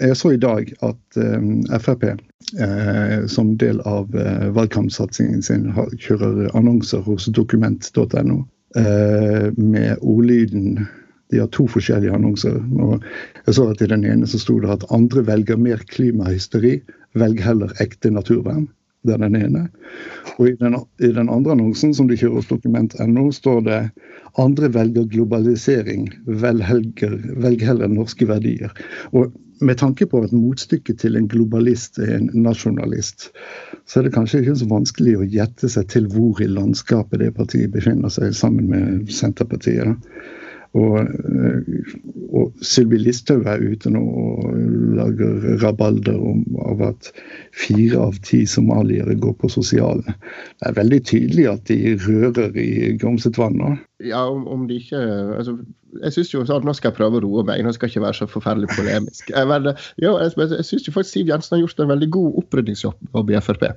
jeg 0.00 0.16
så 0.16 0.32
i 0.34 0.40
dag 0.40 0.72
at 0.84 1.18
eh, 1.20 1.78
Frp 1.80 2.04
eh, 2.10 3.26
som 3.30 3.54
del 3.60 3.80
av 3.88 4.12
valgkampsatsingen 4.56 5.42
sin 5.42 5.70
kjører 5.74 6.50
annonser 6.56 7.04
hos 7.06 7.30
dokument.no 7.32 8.44
med 8.74 10.00
ordlyden 10.02 10.88
de 11.30 11.38
har 11.38 11.50
to 11.54 11.68
forskjellige 11.70 12.14
annonser. 12.14 12.56
og 12.82 13.04
jeg 13.46 13.54
så 13.54 13.68
at 13.70 13.82
I 13.82 13.90
den 13.92 14.04
ene 14.04 14.26
så 14.26 14.40
sto 14.42 14.56
det 14.60 14.72
at 14.72 14.86
andre 14.90 15.22
velger 15.26 15.56
mer 15.56 15.82
klimahysteri, 15.90 16.80
velg 17.14 17.42
heller 17.42 17.70
ekte 17.82 18.10
naturvern. 18.10 18.66
Det 19.04 19.14
er 19.14 19.20
den 19.20 19.36
ene. 19.36 19.66
Og 20.38 20.48
i 20.48 20.54
den, 20.60 20.76
i 20.98 21.10
den 21.12 21.28
andre 21.28 21.52
annonsen, 21.52 21.92
som 21.94 22.08
de 22.08 22.16
kjører 22.16 22.40
hos 22.40 22.50
dokument.no, 22.50 23.24
står 23.36 23.64
det 23.66 23.80
andre 24.40 24.70
velger 24.74 25.08
globalisering, 25.12 26.08
velhelger, 26.26 27.18
velg 27.44 27.64
heller 27.68 27.92
norske 27.92 28.26
verdier. 28.28 28.72
Og 29.12 29.34
med 29.64 29.78
tanke 29.78 30.06
på 30.10 30.22
at 30.24 30.32
motstykket 30.34 30.98
til 31.04 31.18
en 31.18 31.28
globalist 31.30 32.00
er 32.02 32.16
en 32.16 32.30
nasjonalist, 32.46 33.28
så 33.86 34.00
er 34.00 34.08
det 34.08 34.14
kanskje 34.16 34.40
ikke 34.42 34.56
så 34.62 34.70
vanskelig 34.72 35.18
å 35.18 35.28
gjette 35.36 35.70
seg 35.70 35.90
til 35.92 36.08
hvor 36.10 36.40
i 36.42 36.48
landskapet 36.50 37.22
det 37.22 37.34
partiet 37.36 37.72
befinner 37.76 38.12
seg, 38.12 38.32
sammen 38.34 38.72
med 38.72 39.12
Senterpartiet. 39.12 39.92
Da. 39.92 40.43
Og, 40.74 40.96
eh, 41.06 41.92
og 42.34 42.64
Sylvi 42.66 42.98
Listhaug 42.98 43.46
er 43.46 43.62
ute 43.62 43.92
nå 43.94 44.00
og 44.02 44.56
lager 44.98 45.60
rabalder 45.62 46.18
om 46.18 46.42
av 46.66 46.82
at 46.88 47.10
fire 47.54 48.00
av 48.08 48.18
ti 48.26 48.42
somaliere 48.50 49.14
går 49.22 49.36
på 49.38 49.52
sosiale. 49.54 50.16
Det 50.58 50.70
er 50.70 50.76
veldig 50.80 51.00
tydelig 51.06 51.46
at 51.52 51.64
de 51.70 51.94
rører 52.02 52.58
i 52.58 52.90
grumset 52.98 53.38
vann 53.38 53.60
nå. 53.60 53.72
Ja, 54.02 54.24
om, 54.26 54.48
om, 54.50 54.66
de 54.68 54.80
ikke 54.82 54.98
altså, 55.38 55.54
Jeg 56.02 56.12
syns 56.12 56.32
jo 56.32 56.40
sånn, 56.44 56.64
Nå 56.66 56.72
skal 56.74 56.90
jeg 56.90 56.96
prøve 56.96 57.20
å 57.20 57.22
roe 57.22 57.44
meg, 57.46 57.62
nå 57.62 57.70
skal 57.72 57.86
jeg 57.86 57.94
ikke 57.94 58.02
være 58.08 58.18
så 58.18 58.26
forferdelig 58.28 58.74
polemisk. 58.74 59.30
Vel, 59.30 59.70
jo, 60.02 60.16
jeg, 60.18 60.34
jeg 60.42 60.66
syns 60.66 60.90
faktisk 60.90 61.14
Siv 61.14 61.30
Jensen 61.30 61.54
har 61.54 61.62
gjort 61.62 61.84
en 61.84 61.92
veldig 61.94 62.10
god 62.18 62.40
opprydningsjobb 62.42 63.30
i 63.30 63.42
Frp. 63.46 63.68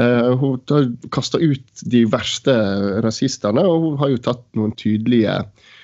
Uh, 0.00 0.32
hun 0.40 0.62
har 0.72 0.88
kasta 1.14 1.40
ut 1.44 1.88
de 1.92 2.06
verste 2.08 2.56
rasistene, 3.04 3.68
og 3.68 3.84
hun 3.84 4.00
har 4.00 4.16
jo 4.16 4.22
tatt 4.30 4.46
noen 4.56 4.72
tydelige 4.80 5.36
Eh, 5.36 5.74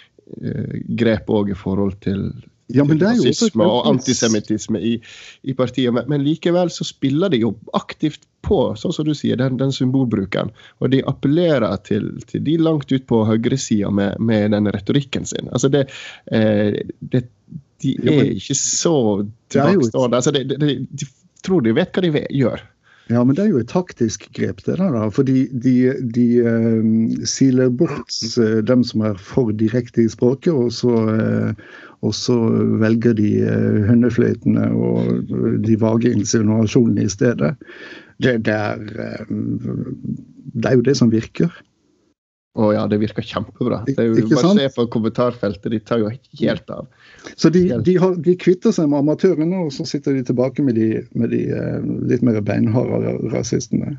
grep 0.99 1.31
òg 1.31 1.53
i 1.53 1.57
forhold 1.59 1.99
til 2.05 2.29
ja, 2.73 2.85
rasisme 2.85 3.65
og 3.65 3.89
antisemittisme 3.91 4.81
i, 4.81 4.95
i, 5.43 5.55
partiet. 5.57 5.93
Men, 5.95 6.07
men, 6.09 6.25
likevel 6.25 6.71
så 6.73 6.87
spiller 6.87 7.33
de 7.33 7.43
jo 7.43 7.53
aktivt 7.77 8.25
på 8.45 8.61
sånn 8.81 8.95
som 8.97 9.09
du 9.09 9.15
sier, 9.17 9.39
den, 9.41 9.59
den 9.61 9.73
symbolbruken. 9.73 10.53
Og 10.81 10.93
de 10.95 11.03
appellerer 11.09 11.77
til, 11.87 12.11
til 12.31 12.45
de 12.47 12.57
langt 12.61 12.93
ut 12.93 13.07
på 13.11 13.23
høyresida 13.29 13.93
med, 13.93 14.17
med 14.21 14.57
den 14.57 14.71
retorikken 14.73 15.29
sin. 15.29 15.51
Altså 15.53 15.73
det, 15.73 15.89
eh, 16.33 16.81
det 17.01 17.27
De 17.85 17.91
er 18.09 18.31
ikke 18.33 18.55
så 18.57 18.97
tilbakestående. 19.53 20.17
Altså 20.17 20.33
de, 20.33 20.45
de, 20.49 20.77
de, 20.89 21.09
tror 21.45 21.65
de 21.65 21.75
vet 21.77 21.93
hva 21.93 22.05
de 22.05 22.23
gjør. 22.33 22.63
Ja, 23.13 23.21
men 23.21 23.37
det 23.37 23.43
er 23.45 23.51
jo 23.53 23.61
et 23.61 23.69
taktisk 23.69 24.31
grep, 24.33 24.63
det 24.65 24.79
der. 24.79 24.93
da, 24.95 25.09
fordi 25.13 25.45
de, 25.61 25.75
de 26.15 26.27
uh, 26.41 27.27
siler 27.29 27.69
bort 27.69 28.15
uh, 28.41 28.63
dem 28.65 28.85
som 28.85 29.05
er 29.05 29.19
for 29.21 29.53
direkte 29.53 30.07
i 30.07 30.09
språket, 30.09 30.55
og 30.55 30.73
så, 30.73 30.95
uh, 31.13 31.53
og 32.01 32.15
så 32.17 32.39
velger 32.81 33.13
de 33.19 33.29
uh, 33.45 33.83
hundefløytene 33.91 34.71
og 34.73 35.29
de 35.67 35.77
vage 35.81 36.15
insinuasjonene 36.17 37.05
i 37.05 37.13
stedet. 37.13 37.53
Det, 38.25 38.39
det, 38.47 38.57
er, 38.57 38.81
det 39.29 40.71
er 40.71 40.77
jo 40.79 40.89
det 40.89 40.97
som 40.97 41.13
virker. 41.13 41.53
Å 42.55 42.69
ja, 42.71 42.85
det 42.87 43.01
virker 43.03 43.25
kjempebra. 43.27 43.81
Det 43.89 43.97
er 43.99 44.13
jo 44.13 44.29
Bare 44.31 44.53
se 44.55 44.69
på 44.77 44.85
kommentarfeltet, 44.95 45.73
de 45.73 45.81
tar 45.83 46.05
jo 46.05 46.11
helt 46.39 46.69
av. 46.71 46.87
Så 47.35 47.51
de, 47.51 47.65
de, 47.83 47.97
har, 47.99 48.15
de 48.23 48.35
kvitter 48.39 48.75
seg 48.75 48.87
med 48.93 49.01
amatørene, 49.01 49.65
og 49.67 49.73
så 49.75 49.87
sitter 49.89 50.15
de 50.15 50.23
tilbake 50.29 50.63
med 50.63 50.79
de, 50.79 50.89
med 51.19 51.35
de 51.35 51.41
uh, 51.51 51.81
litt 52.11 52.23
mer 52.27 52.39
beinharde 52.47 53.17
rasistene. 53.33 53.97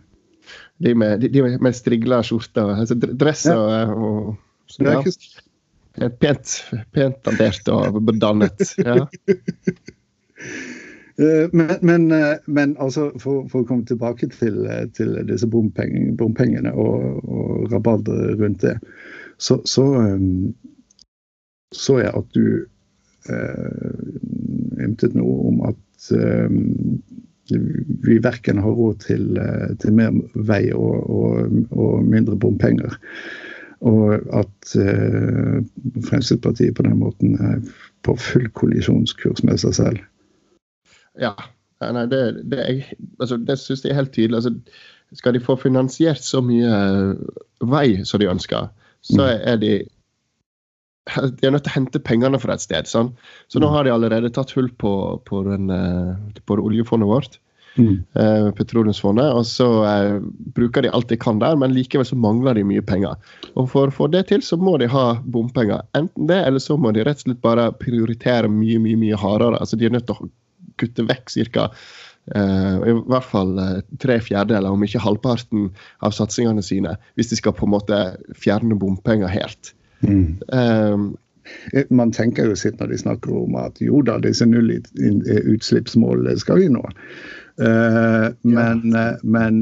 De 0.79 0.93
med, 0.95 1.27
de, 1.33 1.43
med 1.59 1.75
strigla 1.75 2.21
skjorter, 2.23 2.71
altså 2.77 2.95
dress 2.95 3.43
og, 3.51 3.65
ja. 3.73 3.83
og 3.91 4.71
så, 4.71 4.87
ja. 4.87 6.09
Pent, 6.19 6.55
pent 6.95 7.21
dandert 7.27 7.69
og 7.71 7.99
dannet. 8.23 8.65
Ja. 8.79 9.03
Eh, 11.17 11.49
men, 11.51 11.75
men, 11.81 12.11
eh, 12.11 12.37
men 12.45 12.75
altså, 12.77 13.09
for, 13.19 13.45
for, 13.47 13.63
å 13.63 13.67
komme 13.67 13.87
tilbake 13.87 14.27
til, 14.33 14.65
eh, 14.67 14.85
til 14.95 15.15
disse 15.29 15.47
bompengene, 15.47 16.15
bompengene 16.19 16.73
og, 16.75 17.21
og 17.23 17.71
rabalderet 17.71 18.41
rundt 18.41 18.65
det, 18.65 18.75
så, 19.37 19.61
så, 19.67 19.85
så 21.75 21.99
jeg 22.01 22.11
at 22.11 22.35
du 22.35 22.47
eh, 23.31 24.01
ymtet 24.83 25.15
noe 25.15 25.37
om 25.51 25.61
at 25.71 26.09
eh, 26.15 26.59
vi 28.05 28.17
verken 28.25 28.59
har 28.59 28.75
råd 28.75 29.03
til, 29.05 29.39
til 29.79 29.93
mer 29.95 30.15
vei 30.49 30.63
og, 30.73 30.95
og, 31.13 31.59
og 31.77 32.07
mindre 32.09 32.35
bompenger. 32.41 32.95
Og 33.85 34.15
at 34.33 34.75
eh, 34.81 35.59
Fremskrittspartiet 36.07 36.75
på 36.75 36.87
den 36.87 36.97
måten 37.03 37.37
er 37.37 37.61
på 38.07 38.17
full 38.17 38.49
kollisjonskurs 38.57 39.45
med 39.45 39.61
seg 39.61 39.77
selv. 39.77 40.03
Ja. 41.21 41.33
Nei, 41.83 42.05
det, 42.09 42.21
det, 42.49 42.61
altså, 43.19 43.37
det 43.37 43.57
syns 43.61 43.83
jeg 43.85 43.93
er 43.93 43.99
helt 43.99 44.13
tydelig. 44.15 44.39
Altså, 44.39 44.55
skal 45.15 45.35
de 45.35 45.43
få 45.43 45.57
finansiert 45.59 46.23
så 46.23 46.41
mye 46.43 46.71
vei 47.63 48.01
som 48.07 48.21
de 48.21 48.31
ønsker, 48.31 48.71
så 49.05 49.21
mm. 49.21 49.43
er 49.51 49.59
de 49.61 49.73
de 51.05 51.45
er 51.45 51.53
nødt 51.53 51.67
til 51.67 51.69
å 51.69 51.77
hente 51.77 52.01
pengene 52.01 52.39
fra 52.41 52.55
et 52.55 52.63
sted. 52.63 52.87
Sånn. 52.89 53.11
Så 53.51 53.61
nå 53.61 53.69
mm. 53.69 53.73
har 53.75 53.85
de 53.85 53.91
allerede 53.93 54.31
tatt 54.33 54.55
hull 54.57 54.71
på, 54.81 54.93
på, 55.29 55.43
den, 55.45 55.69
eh, 55.69 56.39
på 56.49 56.57
oljefondet 56.57 57.09
vårt. 57.09 57.37
Mm. 57.75 57.99
Eh, 58.17 58.47
petroleumsfondet. 58.57 59.35
Og 59.37 59.45
så 59.45 59.67
eh, 59.85 60.15
bruker 60.57 60.85
de 60.85 60.91
alt 60.95 61.11
de 61.11 61.19
kan 61.21 61.37
der, 61.43 61.57
men 61.61 61.75
likevel 61.75 62.07
så 62.09 62.17
mangler 62.17 62.57
de 62.57 62.65
mye 62.67 62.83
penger. 62.85 63.19
Og 63.53 63.69
for 63.73 63.91
å 63.91 63.95
få 63.95 64.09
det 64.11 64.25
til, 64.31 64.41
så 64.45 64.57
må 64.57 64.77
de 64.81 64.89
ha 64.91 65.05
bompenger. 65.21 65.85
Enten 65.97 66.29
det, 66.31 66.41
eller 66.47 66.63
så 66.63 66.79
må 66.79 66.95
de 66.95 67.05
rett 67.05 67.21
og 67.21 67.27
slett 67.27 67.43
bare 67.45 67.69
prioritere 67.81 68.49
mye, 68.51 68.81
mye, 68.81 68.97
mye 69.05 69.21
hardere. 69.21 69.61
Altså 69.61 69.77
de 69.77 69.89
er 69.89 69.93
nødt 69.93 70.09
til 70.09 70.17
å 70.17 70.31
kutte 70.85 71.07
vekk 71.09 71.33
ca. 71.55 71.69
Uh, 72.33 72.81
i 72.89 72.93
hvert 73.05 73.27
fall 73.29 73.51
uh, 73.61 73.81
tre 74.01 74.15
fjerdedeler, 74.23 74.71
om 74.73 74.81
ikke 74.85 75.03
halvparten 75.03 75.67
av 76.01 76.15
satsingene 76.17 76.63
sine, 76.65 76.95
hvis 77.13 77.29
de 77.29 77.37
skal 77.37 77.53
på 77.53 77.67
en 77.67 77.75
måte 77.75 77.99
fjerne 78.33 78.77
bompenger 78.81 79.29
helt. 79.29 79.75
Mm. 80.01 80.41
Um, 80.49 81.13
man 81.93 82.11
tenker 82.15 82.49
jo 82.49 82.55
sitt 82.57 82.79
når 82.81 82.87
de 82.93 82.97
snakker 83.03 83.35
om 83.43 83.55
at 83.61 83.77
jo 83.83 84.01
da, 84.05 84.17
disse 84.23 84.47
nullutslippsmålene 84.49 86.33
skal 86.41 86.63
vi 86.63 86.71
nå. 86.73 86.81
Uh, 87.61 88.33
men, 88.41 88.81
ja. 88.89 89.05
men, 89.21 89.61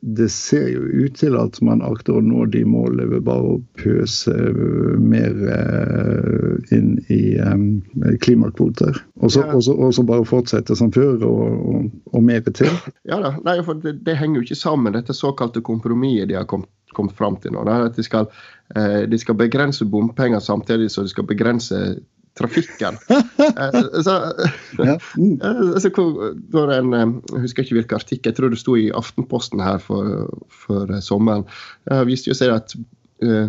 det 0.00 0.28
ser 0.30 0.68
jo 0.70 0.80
ut 0.80 1.16
til 1.18 1.34
at 1.38 1.58
man 1.64 1.82
akter 1.82 2.18
å 2.18 2.22
nå 2.22 2.44
de 2.52 2.62
målene 2.68 3.08
ved 3.10 3.24
bare 3.26 3.56
å 3.56 3.60
pøse 3.80 4.34
mer 5.02 5.34
uh, 5.50 6.74
inn 6.74 6.94
i 7.10 7.34
um, 7.42 7.80
klimakvoter. 8.22 9.00
Og 9.18 9.34
så 9.34 10.06
bare 10.06 10.28
fortsette 10.28 10.76
som 10.78 10.92
før 10.94 11.24
og, 11.26 11.42
og, 11.74 11.90
og 12.14 12.24
mer 12.24 12.46
til. 12.46 12.70
Ja 13.08 13.18
da, 13.24 13.34
Nei, 13.42 13.58
for 13.66 13.82
det, 13.82 13.98
det 14.06 14.18
henger 14.20 14.40
jo 14.40 14.46
ikke 14.46 14.60
sammen, 14.62 14.94
dette 14.94 15.16
såkalte 15.16 15.64
kompromisset 15.66 16.30
de 16.30 16.38
har 16.38 16.46
kommet 16.50 16.70
kommet 16.98 17.16
fram 17.16 17.36
til 17.36 17.52
nå. 17.54 17.62
at 17.68 17.96
de 17.96 18.02
skal, 18.02 18.30
eh, 18.74 19.04
de 19.06 19.18
skal, 19.20 19.36
begrense 19.38 19.84
bompenger 19.84 20.40
samtidig 20.40 20.90
som 20.90 21.04
de 21.04 21.12
skal 21.12 21.26
begrense 21.28 21.76
trafikken. 22.38 22.98
eh, 23.12 23.80
så, 24.04 24.18
mm. 24.78 25.34
altså, 25.42 25.90
hvor, 25.94 26.74
en, 26.74 26.94
eh, 26.94 27.16
jeg 27.34 27.46
husker 27.46 27.66
ikke 27.66 27.80
hvilken 27.80 28.00
artikkel, 28.02 28.30
jeg 28.30 28.38
tror 28.38 28.54
det 28.54 28.60
sto 28.60 28.76
i 28.78 28.90
Aftenposten 28.94 29.62
her 29.64 29.82
for, 29.82 30.28
for 30.64 30.92
eh, 30.92 31.02
sommeren. 31.04 31.46
Det 31.88 32.04
viste 32.08 32.32
jo 32.32 32.38
seg 32.38 32.54
at 32.54 32.76
uh, 33.24 33.48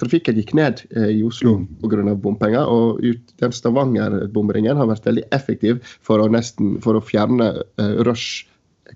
trafikken 0.00 0.38
gikk 0.38 0.54
ned 0.56 0.82
uh, 0.96 1.10
i 1.10 1.20
Oslo 1.26 1.58
mm. 1.60 1.66
pga. 1.84 2.16
bompenger. 2.16 2.64
Og 2.64 3.02
ut, 3.04 3.36
den 3.42 3.54
Stavanger-bomringen 3.54 4.80
har 4.80 4.90
vært 4.90 5.08
veldig 5.08 5.28
effektiv 5.36 5.84
for 6.04 6.22
å, 6.22 6.30
nesten, 6.32 6.78
for 6.84 6.98
å 6.98 7.04
fjerne 7.04 7.52
uh, 7.60 7.94
rush 8.06 8.48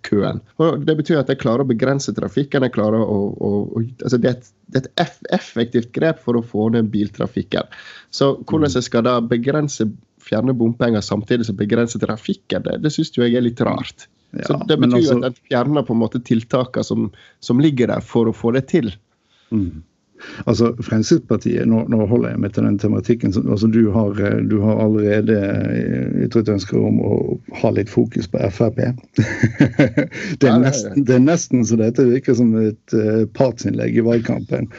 køen. 0.07 0.41
Og 0.63 0.85
det 0.87 0.97
betyr 0.99 1.21
at 1.21 1.31
jeg 1.33 1.41
klarer 1.43 1.65
å 1.65 1.69
begrense 1.69 2.13
trafikken. 2.17 2.67
jeg 2.67 2.75
klarer 2.75 3.01
å, 3.01 3.17
å, 3.33 3.49
å 3.79 3.83
altså 4.05 4.21
det, 4.21 4.29
er 4.31 4.37
et, 4.37 4.51
det, 4.75 4.83
er 4.85 5.09
et, 5.09 5.33
effektivt 5.39 5.91
grep 5.97 6.21
for 6.25 6.39
å 6.39 6.45
få 6.45 6.69
ned 6.75 6.91
biltrafikken. 6.93 7.69
Så 8.15 8.35
hvordan 8.45 8.75
jeg 8.75 8.89
skal 8.89 9.07
da 9.09 9.19
begrense 9.25 9.89
fjerne 10.29 10.55
bompenger 10.57 11.05
samtidig 11.05 11.49
som 11.49 11.57
begrense 11.59 12.01
trafikken, 12.03 12.65
det, 12.67 12.79
det 12.85 12.93
syns 12.95 13.15
jeg 13.17 13.37
er 13.37 13.45
litt 13.45 13.63
rart. 13.65 14.09
Ja, 14.37 14.45
så 14.45 14.59
Det 14.69 14.77
betyr 14.77 14.99
altså, 14.99 15.19
at 15.25 15.39
jeg 15.39 15.53
fjerner 15.55 15.87
på 15.89 15.95
en 15.97 16.03
måte 16.03 16.21
tiltakene 16.21 16.85
som, 16.85 17.09
som, 17.41 17.61
ligger 17.65 17.89
der 17.89 18.05
for 18.05 18.29
å 18.29 18.37
få 18.37 18.53
det 18.57 18.67
til. 18.69 18.93
Mm. 19.49 19.81
Altså 20.47 20.73
Fremskrittspartiet, 20.85 21.67
nå, 21.69 21.85
nå, 21.93 22.05
holder 22.11 22.33
jeg 22.33 22.43
meg 22.43 22.55
til 22.55 22.67
den 22.69 22.79
tematikken. 22.81 23.35
altså 23.45 23.71
Du 23.73 23.91
har, 23.95 24.21
eh, 24.21 24.41
du 24.51 24.61
har 24.65 24.83
allerede 24.85 25.39
eh, 25.39 26.25
ytret 26.27 26.51
ønske 26.53 26.79
om 26.79 27.01
å 27.05 27.15
ha 27.63 27.73
litt 27.75 27.91
fokus 27.93 28.29
på 28.31 28.43
Frp. 28.55 28.81
det, 30.41 30.49
er 30.49 30.63
nesten, 30.63 31.05
det 31.09 31.19
er 31.19 31.25
nesten 31.25 31.67
så 31.67 31.79
dette 31.81 32.07
virker 32.09 32.37
som 32.39 32.55
et 32.61 32.97
uh, 32.97 33.25
partsinnlegg 33.39 33.99
i 33.99 34.07
valgkampen. 34.07 34.71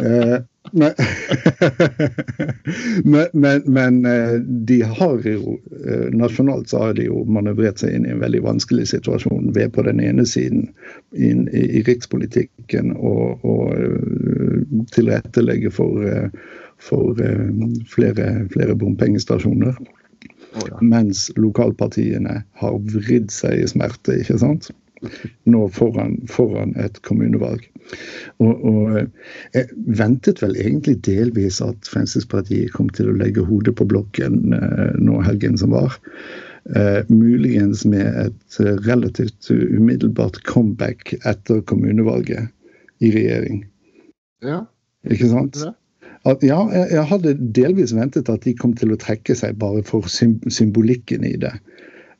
Uh, 0.00 0.40
men, 3.04 3.26
men, 3.32 3.62
men, 3.66 4.06
eh, 4.06 4.32
de 4.40 4.82
har 4.82 5.26
jo 5.26 5.58
eh, 5.86 6.14
Nasjonalt 6.14 6.68
så 6.68 6.78
har 6.78 6.94
de 6.94 7.04
jo 7.08 7.24
manøvrert 7.26 7.78
seg 7.82 7.94
inn 7.96 8.06
i 8.06 8.10
en 8.14 8.22
veldig 8.22 8.42
vanskelig 8.44 8.86
situasjon 8.92 9.54
ved 9.56 9.72
på 9.74 9.82
den 9.86 10.00
ene 10.04 10.26
siden 10.28 10.68
inn 11.16 11.48
i, 11.52 11.82
rikspolitikken 11.86 12.92
og, 12.96 13.38
og 13.44 13.74
eh, 13.76 14.58
tilrettelegge 14.94 15.70
for, 15.74 15.92
for 16.80 17.14
flere, 17.90 18.46
flere 18.54 18.74
bompengestasjoner. 18.78 19.74
Oh, 20.54 20.66
ja. 20.66 20.78
Mens 20.82 21.30
lokalpartiene 21.38 22.42
har 22.62 22.78
vridd 22.94 23.30
seg 23.34 23.62
i 23.62 23.68
smerte, 23.70 24.12
ikke 24.22 24.38
sant? 24.42 24.70
Nå 25.48 25.68
foran, 25.72 26.18
foran 26.28 26.74
et 26.80 27.00
kommunevalg. 27.06 27.64
Og, 28.38 28.64
og, 28.64 28.98
Jeg 29.54 29.68
ventet 29.98 30.42
vel 30.44 30.58
egentlig 30.60 30.98
delvis 31.06 31.60
at 31.64 31.88
Fremskrittspartiet 31.88 32.74
kom 32.76 32.90
til 32.92 33.10
å 33.10 33.16
legge 33.16 33.46
hodet 33.48 33.74
på 33.78 33.88
blokken 33.88 34.54
eh, 34.56 34.94
nå 35.00 35.22
helgen 35.26 35.58
som 35.60 35.74
var. 35.74 35.96
Uh, 36.76 37.00
muligens 37.08 37.86
med 37.88 38.04
et 38.20 38.56
relativt 38.84 39.48
umiddelbart 39.48 40.42
comeback 40.44 41.14
etter 41.24 41.62
kommunevalget 41.64 42.50
i 43.00 43.08
regjering. 43.14 43.62
Ja. 44.44 44.66
Ikke 45.08 45.30
sant? 45.32 45.56
At, 46.28 46.44
ja, 46.44 46.58
jeg, 46.68 46.90
jeg, 46.92 47.06
hadde 47.08 47.32
delvis 47.56 47.94
ventet 47.96 48.28
at 48.28 48.44
de 48.44 48.52
kom 48.58 48.74
til 48.76 48.92
å 48.92 49.00
trekke 49.00 49.32
seg 49.34 49.56
bare 49.60 49.80
for 49.88 50.04
symbolikken 50.12 51.24
i 51.24 51.32
det 51.40 51.54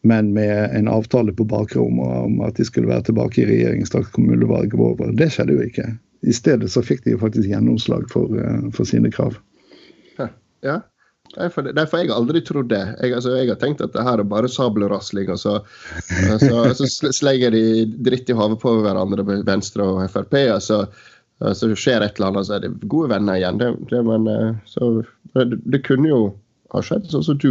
men 0.07 0.33
med 0.37 0.77
en 0.77 0.89
avtale 0.89 1.33
på 1.37 1.45
bakrommet 1.45 2.25
om 2.25 2.41
at 2.47 2.57
de 2.57 2.65
skulle 2.65 2.89
være 2.89 3.09
tilbake 3.11 3.43
i 3.43 3.49
regjering 3.49 3.85
straks 3.87 4.13
kommunevalget 4.17 4.79
var 4.81 4.95
over. 4.95 5.13
Det 5.17 5.29
skjedde 5.35 5.59
jo 5.59 5.67
ikke. 5.67 5.87
I 6.25 6.37
stedet 6.37 6.71
så 6.73 6.83
fikk 6.85 7.05
de 7.05 7.15
jo 7.15 7.21
faktisk 7.21 7.49
gjennomslag 7.49 8.07
for, 8.13 8.33
uh, 8.37 8.71
for 8.77 8.89
sine 8.89 9.13
krav. 9.13 9.37
Ja, 10.61 10.81
Derfor, 11.31 11.63
derfor 11.63 12.01
jeg 12.01 12.11
aldri 12.11 12.41
trodd 12.43 12.73
det. 12.73 12.83
Jeg, 12.99 13.15
altså, 13.15 13.37
jeg, 13.39 13.47
har 13.53 13.59
tenkt 13.61 13.83
at 13.85 13.93
det 13.95 14.03
her 14.03 14.19
er 14.19 14.27
bare 14.27 14.51
sabelrasling, 14.51 15.31
og 15.31 15.39
så, 15.39 15.61
så, 16.43 16.65
så 16.75 17.13
slenger 17.15 17.55
de 17.55 17.63
dritt 18.03 18.31
i 18.33 18.37
havet 18.37 18.59
på 18.63 18.73
hverandre 18.83 19.23
Venstre 19.47 19.87
og 19.87 20.03
Frp. 20.11 20.35
og 20.57 20.65
så, 20.65 20.81
så 21.55 21.71
skjer 21.71 22.03
et 22.03 22.19
eller 22.19 22.33
annet, 22.33 22.49
så 22.49 22.57
er 22.57 22.65
de 22.65 22.73
gode 22.83 23.13
venner 23.15 23.39
igjen. 23.39 23.63
Det, 23.63 23.71
det, 23.93 24.03
men, 24.09 24.27
eh, 24.33 24.59
så, 24.67 24.91
det, 25.37 25.61
det 25.71 25.85
kunne 25.87 26.11
jo 26.11 26.23
har 26.71 26.85
skjedd, 26.87 27.09
sånn 27.11 27.25
som 27.27 27.39
du 27.43 27.49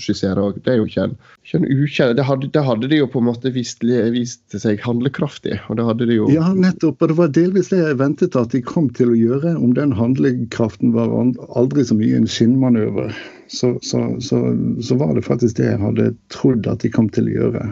skisserer. 0.00 0.54
Det 0.64 0.72
er 0.72 0.78
jo 0.80 0.86
ikke 0.88 1.06
en, 1.08 1.14
ikke 1.44 1.58
en 1.60 1.66
ukjent 1.68 2.16
det 2.16 2.26
hadde, 2.26 2.48
det 2.54 2.64
hadde, 2.64 2.88
de 2.88 3.00
jo 3.02 3.08
på 3.10 3.20
en 3.20 3.28
måte 3.28 3.52
vist, 3.54 3.84
vist 4.14 4.56
seg 4.56 4.80
handlekraftig. 4.84 5.58
og 5.68 5.78
det 5.78 5.86
hadde 5.88 6.08
de 6.08 6.18
jo... 6.18 6.30
Ja, 6.32 6.48
nettopp. 6.56 7.02
Og 7.02 7.12
det 7.12 7.18
var 7.20 7.34
delvis 7.36 7.72
det 7.72 7.82
jeg 7.82 8.00
ventet 8.00 8.38
at 8.38 8.54
de 8.54 8.62
kom 8.64 8.88
til 8.96 9.12
å 9.12 9.18
gjøre. 9.18 9.54
Om 9.58 9.76
den 9.78 9.94
handlekraften 9.98 10.94
var 10.96 11.12
aldri 11.60 11.86
så 11.88 11.98
mye 11.98 12.22
en 12.22 12.30
skinnmanøver, 12.30 13.14
så, 13.52 13.74
så, 13.84 14.04
så, 14.24 14.42
så 14.80 15.00
var 15.00 15.16
det 15.18 15.26
faktisk 15.28 15.60
det 15.60 15.68
jeg 15.68 15.82
hadde 15.82 16.12
trodd 16.32 16.68
at 16.70 16.84
de 16.84 16.92
kom 16.92 17.10
til 17.12 17.28
å 17.28 17.36
gjøre. 17.36 17.68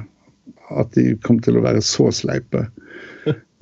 At 0.76 0.92
de 0.94 1.14
kom 1.24 1.40
til 1.42 1.58
å 1.58 1.64
være 1.64 1.82
så 1.84 2.10
sleipe. 2.14 2.68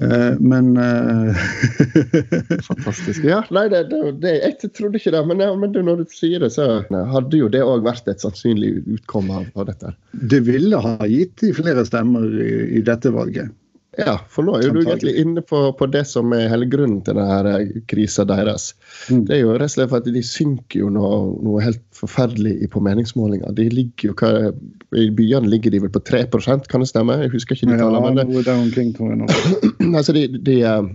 Eh, 0.02 0.34
men 0.38 0.76
uh... 0.76 1.34
Fantastisk. 2.70 3.24
Ja, 3.26 3.40
nei, 3.50 3.66
det, 3.72 3.82
det, 4.22 4.34
jeg 4.38 4.70
trodde 4.76 5.00
ikke 5.00 5.12
det. 5.14 5.22
Men, 5.26 5.42
men 5.58 5.74
når 5.74 6.04
du 6.04 6.12
sier 6.14 6.44
det, 6.44 6.52
så 6.54 6.68
hadde 6.86 7.40
jo 7.40 7.50
det 7.52 7.64
òg 7.66 7.86
vært 7.86 8.10
et 8.10 8.22
sannsynlig 8.22 8.76
utkomme 8.98 9.40
av, 9.40 9.48
av, 9.56 9.66
dette. 9.72 9.94
Det 10.12 10.42
ville 10.46 10.82
ha 10.84 10.96
gitt 11.10 11.38
de 11.42 11.54
flere 11.56 11.86
stemmer 11.88 12.30
i, 12.30 12.52
i 12.78 12.84
dette 12.86 13.12
valget. 13.14 13.50
Ja, 13.96 14.18
for 14.28 14.44
nå 14.44 14.58
er 14.58 14.68
du 14.74 14.82
egentlig 14.82 15.14
inne 15.16 15.40
på, 15.42 15.58
på, 15.78 15.86
det 15.88 16.02
som 16.10 16.32
er 16.36 16.50
hele 16.52 16.66
grunnen 16.68 17.00
til 17.06 17.16
denne 17.16 17.54
eh, 17.56 17.70
krisa 17.88 18.26
deres. 18.28 18.74
Mm. 19.08 19.22
Det 19.26 19.34
er 19.34 19.40
jo 19.40 19.54
rett 19.54 19.70
og 19.70 19.74
slett 19.74 19.90
for 19.90 20.02
at 20.02 20.10
de 20.12 20.22
synker 20.26 20.82
jo 20.82 20.90
noe, 20.92 21.16
noe 21.46 21.62
helt 21.64 21.80
forferdelig 21.96 22.68
på 22.74 22.82
meningsmålinger. 22.84 23.54
De 23.56 23.66
ligger 23.72 24.10
jo, 24.10 24.16
hva, 24.20 24.52
I 24.92 25.08
byene 25.16 25.48
ligger 25.48 25.72
de 25.72 25.80
vel 25.86 25.92
på 25.94 26.04
3% 26.04 26.68
kan 26.68 26.84
det 26.84 26.90
stemme? 26.92 27.16
Jeg 27.24 27.32
husker 27.32 27.56
ikke 27.56 27.70
de 27.72 27.80
tallene. 27.80 28.12
Ja, 28.12 28.28
men 28.28 28.36
det, 28.36 28.56
omkring, 28.58 28.92
tror 28.98 29.14
jeg 29.14 29.22
nå. 29.22 29.30
altså, 29.98 30.14
de, 30.14 30.26
de, 30.36 30.58
eh, 30.68 30.92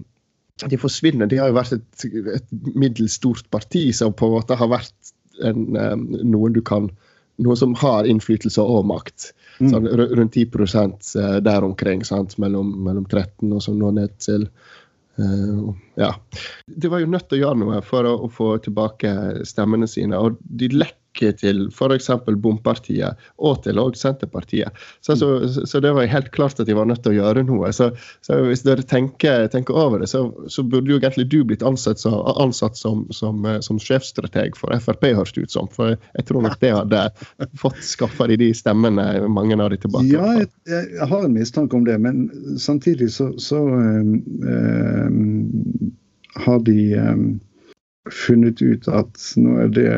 de, 0.68 0.82
forsvinner. 0.86 1.32
De 1.34 1.42
har 1.42 1.50
jo 1.50 1.58
vært 1.58 1.80
et, 1.80 2.08
et 2.38 2.56
middels 2.78 3.18
stort 3.18 3.50
parti 3.52 3.88
som 3.98 4.14
på 4.14 4.30
en 4.30 4.38
måte 4.38 4.60
har 4.60 4.70
vært 4.70 5.14
en, 5.42 5.66
eh, 5.74 5.98
noen 6.22 6.54
du 6.54 6.62
kan 6.62 6.92
Noen 7.42 7.58
som 7.58 7.72
har 7.82 8.06
innflytelse 8.06 8.62
og 8.62 8.84
makt. 8.86 9.32
Mm. 9.60 9.70
Sånn, 9.70 9.88
rundt 10.18 10.38
10 10.38 10.48
eh, 11.20 11.36
der 11.46 11.66
omkring. 11.66 12.04
Sant? 12.08 12.38
Mellom, 12.42 12.72
mellom 12.86 13.06
13 13.06 13.52
og 13.52 13.62
så 13.64 13.76
nå 13.78 13.92
ned 13.98 14.16
til 14.24 14.48
uh, 15.20 15.70
Ja. 16.00 16.14
De 16.66 16.92
var 16.92 17.04
jo 17.04 17.12
nødt 17.14 17.30
til 17.30 17.42
å 17.42 17.46
gjøre 17.46 17.62
noe 17.62 17.82
for 17.86 18.10
å, 18.10 18.16
å 18.26 18.32
få 18.32 18.56
tilbake 18.66 19.14
stemmene 19.48 19.90
sine. 19.90 20.20
Og 20.20 20.40
de 20.42 20.72
lett 20.74 21.00
til 21.14 21.68
f.eks. 21.72 22.10
bompartiet 22.42 23.20
og 23.38 23.64
til 23.64 23.80
og 23.82 23.98
Senterpartiet. 23.98 24.74
Så, 25.02 25.16
så, 25.16 25.30
så, 25.66 25.80
det 25.84 25.94
var 25.94 26.10
helt 26.10 26.32
klart 26.32 26.60
at 26.60 26.68
de 26.68 26.76
var 26.78 26.88
nødt 26.90 27.04
til 27.04 27.14
å 27.14 27.20
gjøre 27.20 27.46
noe. 27.48 27.72
Så, 27.76 27.92
så 28.26 28.40
hvis 28.48 28.66
dere 28.66 28.86
tenker, 28.86 29.48
tenker 29.54 29.78
over 29.78 30.02
det, 30.02 30.10
så, 30.12 30.26
burde 30.64 30.92
jo 30.92 31.00
egentlig 31.00 31.28
du 31.32 31.42
blitt 31.48 31.66
ansatt, 31.66 32.02
ansatt 32.06 32.78
som, 32.80 33.06
som, 33.14 33.46
som, 33.66 33.82
sjefstrateg 33.82 34.58
for 34.58 34.74
Frp, 34.84 35.10
høres 35.14 35.34
det 35.36 35.48
ut 35.48 35.56
som. 35.56 35.70
For 35.74 35.96
jeg 35.96 36.28
tror 36.30 36.46
nok 36.46 36.60
det 36.64 36.74
hadde 36.76 37.06
fått 37.60 37.82
skaffa 37.86 38.28
de 38.32 38.38
de 38.44 38.52
stemmene, 38.58 39.28
mange 39.28 39.58
av 39.60 39.70
de 39.74 39.80
tilbake. 39.84 40.10
Ja, 40.12 40.34
jeg, 40.40 40.50
jeg 40.98 41.10
har 41.10 41.26
en 41.26 41.36
mistanke 41.36 41.78
om 41.78 41.86
det, 41.88 41.98
men 42.02 42.28
samtidig 42.60 43.12
så, 43.14 43.32
øh, 43.62 44.14
øh, 44.50 45.10
har 46.46 46.60
de 46.68 46.80
øh, 47.00 47.18
funnet 48.12 48.62
ut 48.62 48.88
at 48.92 49.20
nå 49.40 49.60
er 49.64 49.70
det 49.72 49.92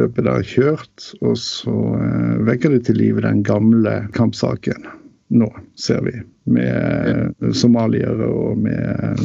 løpet 0.00 0.26
der 0.26 0.46
kjørt, 0.46 1.10
og 1.22 1.36
så 1.38 1.74
uh, 1.74 2.40
vekker 2.48 2.74
det 2.74 2.84
til 2.88 2.98
live 2.98 3.22
den 3.26 3.44
gamle 3.46 4.00
kampsaken. 4.16 4.88
Nå, 5.30 5.46
ser 5.78 6.02
vi. 6.02 6.16
Med 6.50 7.36
somaliere 7.54 8.26
og 8.26 8.58
med 8.58 9.20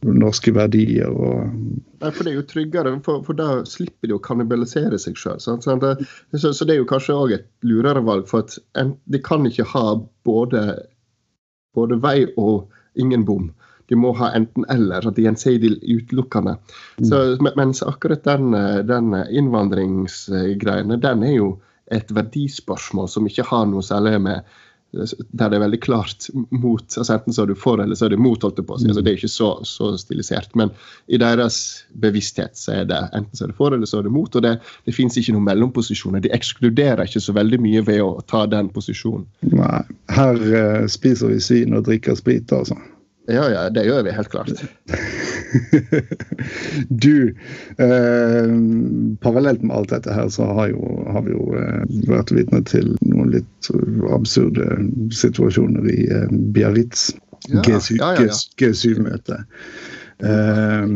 norske 0.00 0.54
verdier 0.56 1.12
og 1.12 1.50
Nei, 2.00 2.08
for 2.08 2.24
det 2.24 2.30
er 2.30 2.38
jo 2.38 2.46
tryggere, 2.48 2.94
for, 3.04 3.20
for 3.26 3.36
da 3.36 3.58
slipper 3.68 4.08
de 4.08 4.16
å 4.16 4.22
kannibalisere 4.24 4.96
seg 4.96 5.18
sjøl. 5.20 5.36
Så, 5.44 5.58
så, 5.60 5.74
det 6.64 6.72
er 6.72 6.78
jo 6.78 6.88
kanskje 6.88 7.18
òg 7.18 7.34
et 7.36 7.44
lurere 7.68 8.00
valg, 8.06 8.24
for 8.30 8.46
at 8.46 8.56
en, 8.80 8.94
de 9.12 9.20
kan 9.20 9.44
ikke 9.44 9.68
ha 9.74 9.98
både, 10.24 10.62
både 11.76 12.00
vei 12.00 12.22
og 12.40 12.70
ingen 12.96 13.28
bom 13.28 13.50
de 13.90 13.98
må 13.98 14.14
ha 14.18 14.30
enten-eller, 14.38 15.06
at 15.06 15.18
de 15.18 15.26
gjensidig 15.26 15.74
utelukkende. 15.82 16.56
Mm. 17.02 17.50
Mens 17.58 17.82
akkurat 17.82 18.24
den, 18.24 18.54
den 18.86 19.12
innvandringsgreiene, 19.26 21.00
den 21.02 21.26
er 21.26 21.36
jo 21.36 21.52
et 21.90 22.10
verdispørsmål 22.14 23.08
som 23.10 23.26
ikke 23.26 23.48
har 23.50 23.66
noe 23.66 23.82
særlig 23.82 24.18
med 24.22 24.46
der 24.90 25.50
det 25.50 25.56
er 25.56 25.62
veldig 25.62 25.80
klart 25.82 26.26
mot 26.50 26.96
altså 26.98 27.14
Enten 27.14 27.34
så 27.34 27.44
er 27.44 27.50
du 27.52 27.54
for, 27.58 27.78
eller 27.82 27.94
så 27.94 28.08
er 28.08 28.14
du 28.14 28.18
mot. 28.18 28.42
holdt 28.42 28.56
det 28.56 28.66
på. 28.66 28.74
Altså, 28.74 29.02
det 29.02 29.12
er 29.12 29.18
ikke 29.18 29.30
så, 29.30 29.50
så, 29.64 29.92
stilisert. 29.98 30.54
Men 30.58 30.72
i 31.06 31.18
deres 31.20 31.84
bevissthet 32.02 32.58
så 32.58 32.80
er 32.80 32.88
det 32.90 32.98
enten 33.14 33.36
så 33.36 33.46
er 33.46 33.52
du 33.52 33.58
for, 33.58 33.74
eller 33.74 33.86
så 33.86 34.00
er 34.00 34.08
du 34.08 34.10
mot. 34.14 34.34
Og 34.34 34.42
det, 34.42 34.56
det 34.86 34.94
fins 34.96 35.18
ikke 35.18 35.36
noen 35.36 35.46
mellomposisjoner. 35.46 36.22
De 36.24 36.32
ekskluderer 36.34 37.04
ikke 37.06 37.22
så 37.22 37.34
veldig 37.36 37.60
mye 37.62 37.84
ved 37.86 38.02
å 38.02 38.16
ta 38.26 38.46
den 38.50 38.70
posisjonen. 38.74 39.28
Nei. 39.54 39.84
Her 40.10 40.42
uh, 40.42 40.88
spiser 40.90 41.30
vi 41.30 41.38
svin 41.44 41.78
og 41.78 41.86
drikker 41.86 42.18
sprit, 42.18 42.50
altså. 42.52 42.78
Ja, 43.30 43.46
ja, 43.50 43.70
det 43.70 43.84
gjør 43.86 44.02
vi 44.06 44.14
helt 44.14 44.30
klart. 44.32 44.50
du, 47.04 47.34
eh, 47.78 48.52
parallelt 49.22 49.62
med 49.62 49.76
alt 49.76 49.92
dette 49.94 50.14
her, 50.14 50.28
så 50.32 50.44
har, 50.58 50.68
jo, 50.72 50.82
har 51.14 51.22
vi 51.26 51.34
jo 51.34 51.44
eh, 51.58 51.82
vært 52.10 52.34
vitne 52.34 52.62
til 52.68 52.86
noen 53.06 53.30
litt 53.36 53.70
absurde 54.14 54.66
situasjoner 55.14 55.84
i 55.90 56.00
eh, 56.10 56.28
Biarritz. 56.54 57.10
Ja, 57.48 57.62
G7-møte. 57.64 59.42
Eh, 60.20 60.86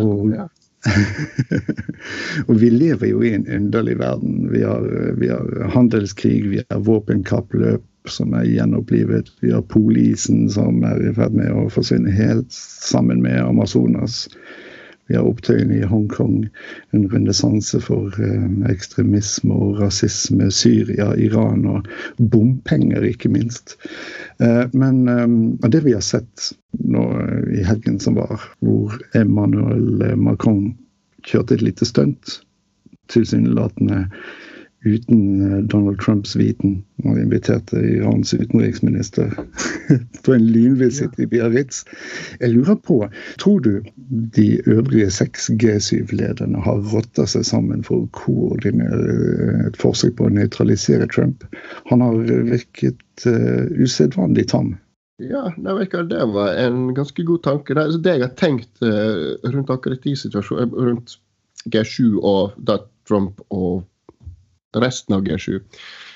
og, 0.00 0.36
og 2.48 2.54
vi 2.60 2.70
lever 2.72 3.10
jo 3.10 3.24
i 3.26 3.34
en 3.36 3.48
underlig 3.50 3.98
verden. 4.00 4.46
Vi 4.52 4.62
har, 4.64 4.86
vi 5.20 5.28
har 5.32 5.46
handelskrig, 5.74 6.44
vi 6.52 6.58
har 6.62 6.84
våpenkappløp 6.86 7.84
som 8.08 8.34
er 8.34 8.48
gjenopplivet. 8.48 9.28
Vi 9.40 9.52
har 9.52 9.62
polisen 9.62 10.48
som 10.50 10.82
er 10.86 11.02
i 11.04 11.14
ferd 11.16 11.36
med 11.36 11.52
å 11.52 11.68
forsvinne 11.72 12.12
helt, 12.14 12.52
sammen 12.52 13.22
med 13.24 13.40
Amazonas. 13.42 14.26
Vi 15.10 15.16
har 15.18 15.26
opptøyene 15.26 15.80
i 15.80 15.86
Hongkong, 15.90 16.44
en 16.94 17.06
renessanse 17.10 17.80
for 17.82 18.14
eh, 18.22 18.44
ekstremisme 18.70 19.50
og 19.50 19.80
rasisme. 19.82 20.46
Syria, 20.54 21.08
Iran 21.18 21.64
og 21.66 21.88
bompenger, 22.30 23.02
ikke 23.08 23.32
minst. 23.34 23.74
Eh, 24.38 24.70
men 24.70 25.00
eh, 25.10 25.66
det 25.74 25.82
vi 25.82 25.96
har 25.96 26.04
sett 26.06 26.52
nå 26.78 27.02
i 27.50 27.64
helgen 27.66 27.98
som 27.98 28.20
var, 28.20 28.46
hvor 28.62 28.94
Emmanuel 29.18 30.14
Macron 30.14 30.76
kjørte 31.26 31.58
et 31.58 31.66
lite 31.66 31.90
stunt, 31.90 32.38
tilsynelatende 33.10 34.04
uten 34.84 35.52
eh, 35.52 35.58
Donald 35.64 36.00
Trumps 36.00 36.36
viten. 36.36 36.84
Og 37.04 37.18
inviterte 37.18 37.80
Irans 37.80 38.34
utenriksminister 38.34 39.32
på 40.24 40.34
en 40.34 40.46
lynvisitt 40.46 41.16
i 41.20 41.26
Biarritz. 41.26 41.84
Jeg 42.40 42.52
lurer 42.54 42.76
på, 42.84 42.98
tror 43.40 43.60
du 43.64 43.72
de 44.36 44.48
øvrige 44.66 45.10
seks 45.14 45.50
G7-lederne 45.62 46.60
har 46.64 46.82
rotta 46.92 47.26
seg 47.28 47.46
sammen 47.48 47.84
for 47.86 48.04
å 48.04 48.10
koordinere 48.16 49.16
eh, 49.16 49.64
et 49.70 49.80
forsøk 49.80 50.18
på 50.18 50.28
å 50.28 50.34
nøytralisere 50.36 51.08
Trump? 51.12 51.44
Han 51.90 52.04
har 52.04 52.20
virket 52.46 53.26
uh, 53.26 53.66
usedvanlig 53.80 54.46
tam. 54.52 54.74
Ja, 55.20 55.50
det 55.56 56.20
var 56.32 56.54
en 56.56 56.94
ganske 56.96 57.24
god 57.28 57.42
tanke. 57.44 57.74
Det, 57.76 58.00
det 58.04 58.14
jeg 58.16 58.24
har 58.24 58.36
tenkt 58.40 58.80
rundt 58.80 59.72
akkurat 59.72 60.00
de 60.04 60.14
situasjonene, 60.16 60.72
rundt 60.72 61.18
G7 61.68 62.16
og 62.24 62.56
da 62.56 62.78
Trump 63.08 63.42
og 63.50 63.82
resten 64.78 65.14
av 65.16 65.24
G7, 65.26 65.60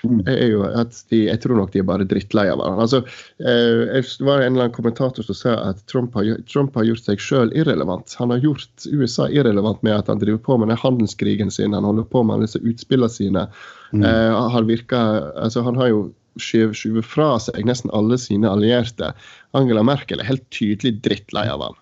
mm. 0.05 0.21
er 0.31 0.47
jo 0.53 0.63
at 0.69 0.97
de, 1.11 1.25
jeg 1.27 1.41
tror 1.43 1.59
nok 1.59 1.73
de 1.75 1.83
er 1.83 1.89
bare 1.89 2.07
drittlei 2.09 2.47
av 2.53 2.61
hverandre. 2.61 2.87
Altså, 2.87 3.01
eh, 3.43 4.03
det 4.05 4.27
var 4.27 4.43
en 4.43 4.55
eller 4.55 4.69
annen 4.69 4.77
kommentator 4.77 5.27
som 5.27 5.39
sa 5.39 5.57
at 5.71 5.83
Trump 5.91 6.15
har, 6.19 6.37
Trump 6.51 6.77
har 6.79 6.87
gjort 6.87 7.09
seg 7.09 7.23
sjøl 7.23 7.55
irrelevant. 7.57 8.15
Han 8.21 8.35
har 8.35 8.45
gjort 8.45 8.87
USA 8.87 9.29
irrelevant 9.29 9.83
med 9.87 9.97
at 9.99 10.13
han 10.13 10.23
driver 10.23 10.43
på 10.47 10.59
med 10.61 10.71
den 10.71 10.83
handelskrigen 10.83 11.51
sin, 11.55 11.75
han 11.75 11.89
holder 11.89 12.07
på 12.11 12.23
med 12.27 12.47
disse 12.47 12.63
utspillene 12.63 13.11
sine. 13.11 13.49
Mm. 13.93 14.05
Eh, 14.07 14.43
han, 14.55 14.71
virker, 14.71 15.33
altså, 15.35 15.67
han 15.67 15.81
har 15.81 15.91
jo 15.91 16.05
skyver 16.41 17.05
fra 17.07 17.35
seg 17.43 17.65
nesten 17.67 17.93
alle 17.95 18.19
sine 18.21 18.51
allierte. 18.51 19.13
Angela 19.55 19.85
Merkel 19.87 20.21
er 20.21 20.29
helt 20.29 20.45
tydelig 20.55 20.99
drittlei 21.05 21.47
av 21.51 21.63
ham. 21.63 21.79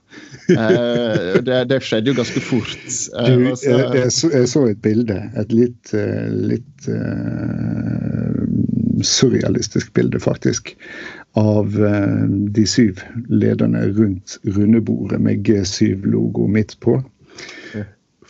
Eh, 0.53 1.39
det, 1.47 1.59
det, 1.71 1.81
skjedde 1.85 2.13
jo 2.13 2.19
ganske 2.19 2.43
fort. 2.45 2.77
Eh, 3.17 3.31
du, 3.33 3.47
jeg, 3.49 3.87
jeg, 3.97 4.13
så, 4.13 4.33
jeg, 4.35 4.51
så, 4.53 4.67
et 4.69 4.83
bilde, 4.85 5.17
et 5.41 5.55
litt, 5.55 5.95
eh, 5.97 6.29
litt 6.53 6.89
uh, 6.93 8.43
surrealistisk 9.07 9.93
bilde, 9.97 10.21
faktisk, 10.21 10.75
av 11.41 11.73
uh, 11.81 12.27
de 12.29 12.67
syv 12.69 13.01
lederne 13.33 13.87
rundt 13.97 14.37
rundebordet 14.45 15.23
med 15.25 15.49
G7-logo 15.49 16.49
midt 16.51 16.77
på. 16.85 16.99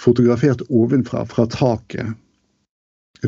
Fotografert 0.03 0.63
ovenfra, 0.71 1.27
fra 1.31 1.47
taket 1.51 2.15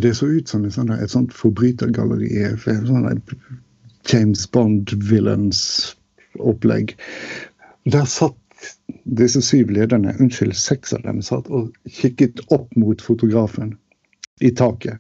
det 0.03 0.15
så 0.19 0.27
ut 0.27 0.49
som 0.51 0.65
sånn, 0.71 0.91
et 0.95 1.11
sånt 1.13 1.33
forbrytergalleri. 1.37 2.29
Sånn 2.59 3.23
James 4.11 4.51
Bond-villains-opplegg. 4.53 6.97
Der 7.85 8.05
satt 8.11 8.37
disse 9.05 9.43
syv 9.45 9.71
lederne, 9.75 10.15
unnskyld, 10.19 10.57
seks 10.57 10.93
av 10.97 11.03
dem, 11.05 11.23
satt 11.25 11.47
og 11.53 11.73
kikket 11.89 12.41
opp 12.55 12.77
mot 12.81 13.03
fotografen 13.03 13.79
i 14.41 14.51
taket. 14.51 14.99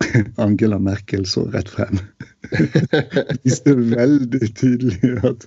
Angela 0.40 0.78
Merkel 0.78 1.26
så 1.28 1.44
rett 1.52 1.68
frem. 1.68 1.98
Viste 3.44 3.74
veldig 3.76 4.54
tydelig 4.56 5.18
at, 5.28 5.46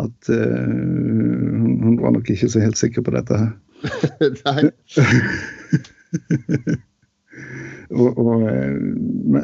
at 0.00 0.28
uh, 0.32 0.66
hun 0.66 2.00
var 2.00 2.10
nok 2.16 2.30
ikke 2.32 2.48
så 2.50 2.60
helt 2.64 2.78
sikker 2.80 3.02
på 3.04 3.10
dette. 3.16 3.36
Nei. 4.44 4.70
Og, 7.90 8.18
og, 8.18 8.44
eh, 8.46 8.76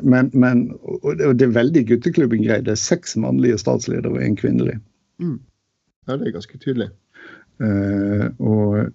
men, 0.02 0.30
men 0.32 0.66
og 1.02 1.16
det 1.18 1.48
er 1.48 1.56
veldig 1.56 1.82
gutteklubben-greie. 1.88 2.62
Det 2.66 2.76
er 2.76 2.80
seks 2.80 3.16
mannlige 3.20 3.58
statsledere 3.62 4.14
og 4.14 4.22
én 4.22 4.38
kvinnelig. 4.38 4.78
Mm. 5.22 5.40
Ja, 6.06 6.16
det 6.16 6.28
er 6.28 6.36
ganske 6.36 6.60
tydelig. 6.62 6.90
Uh, 7.56 8.28
og 8.38 8.92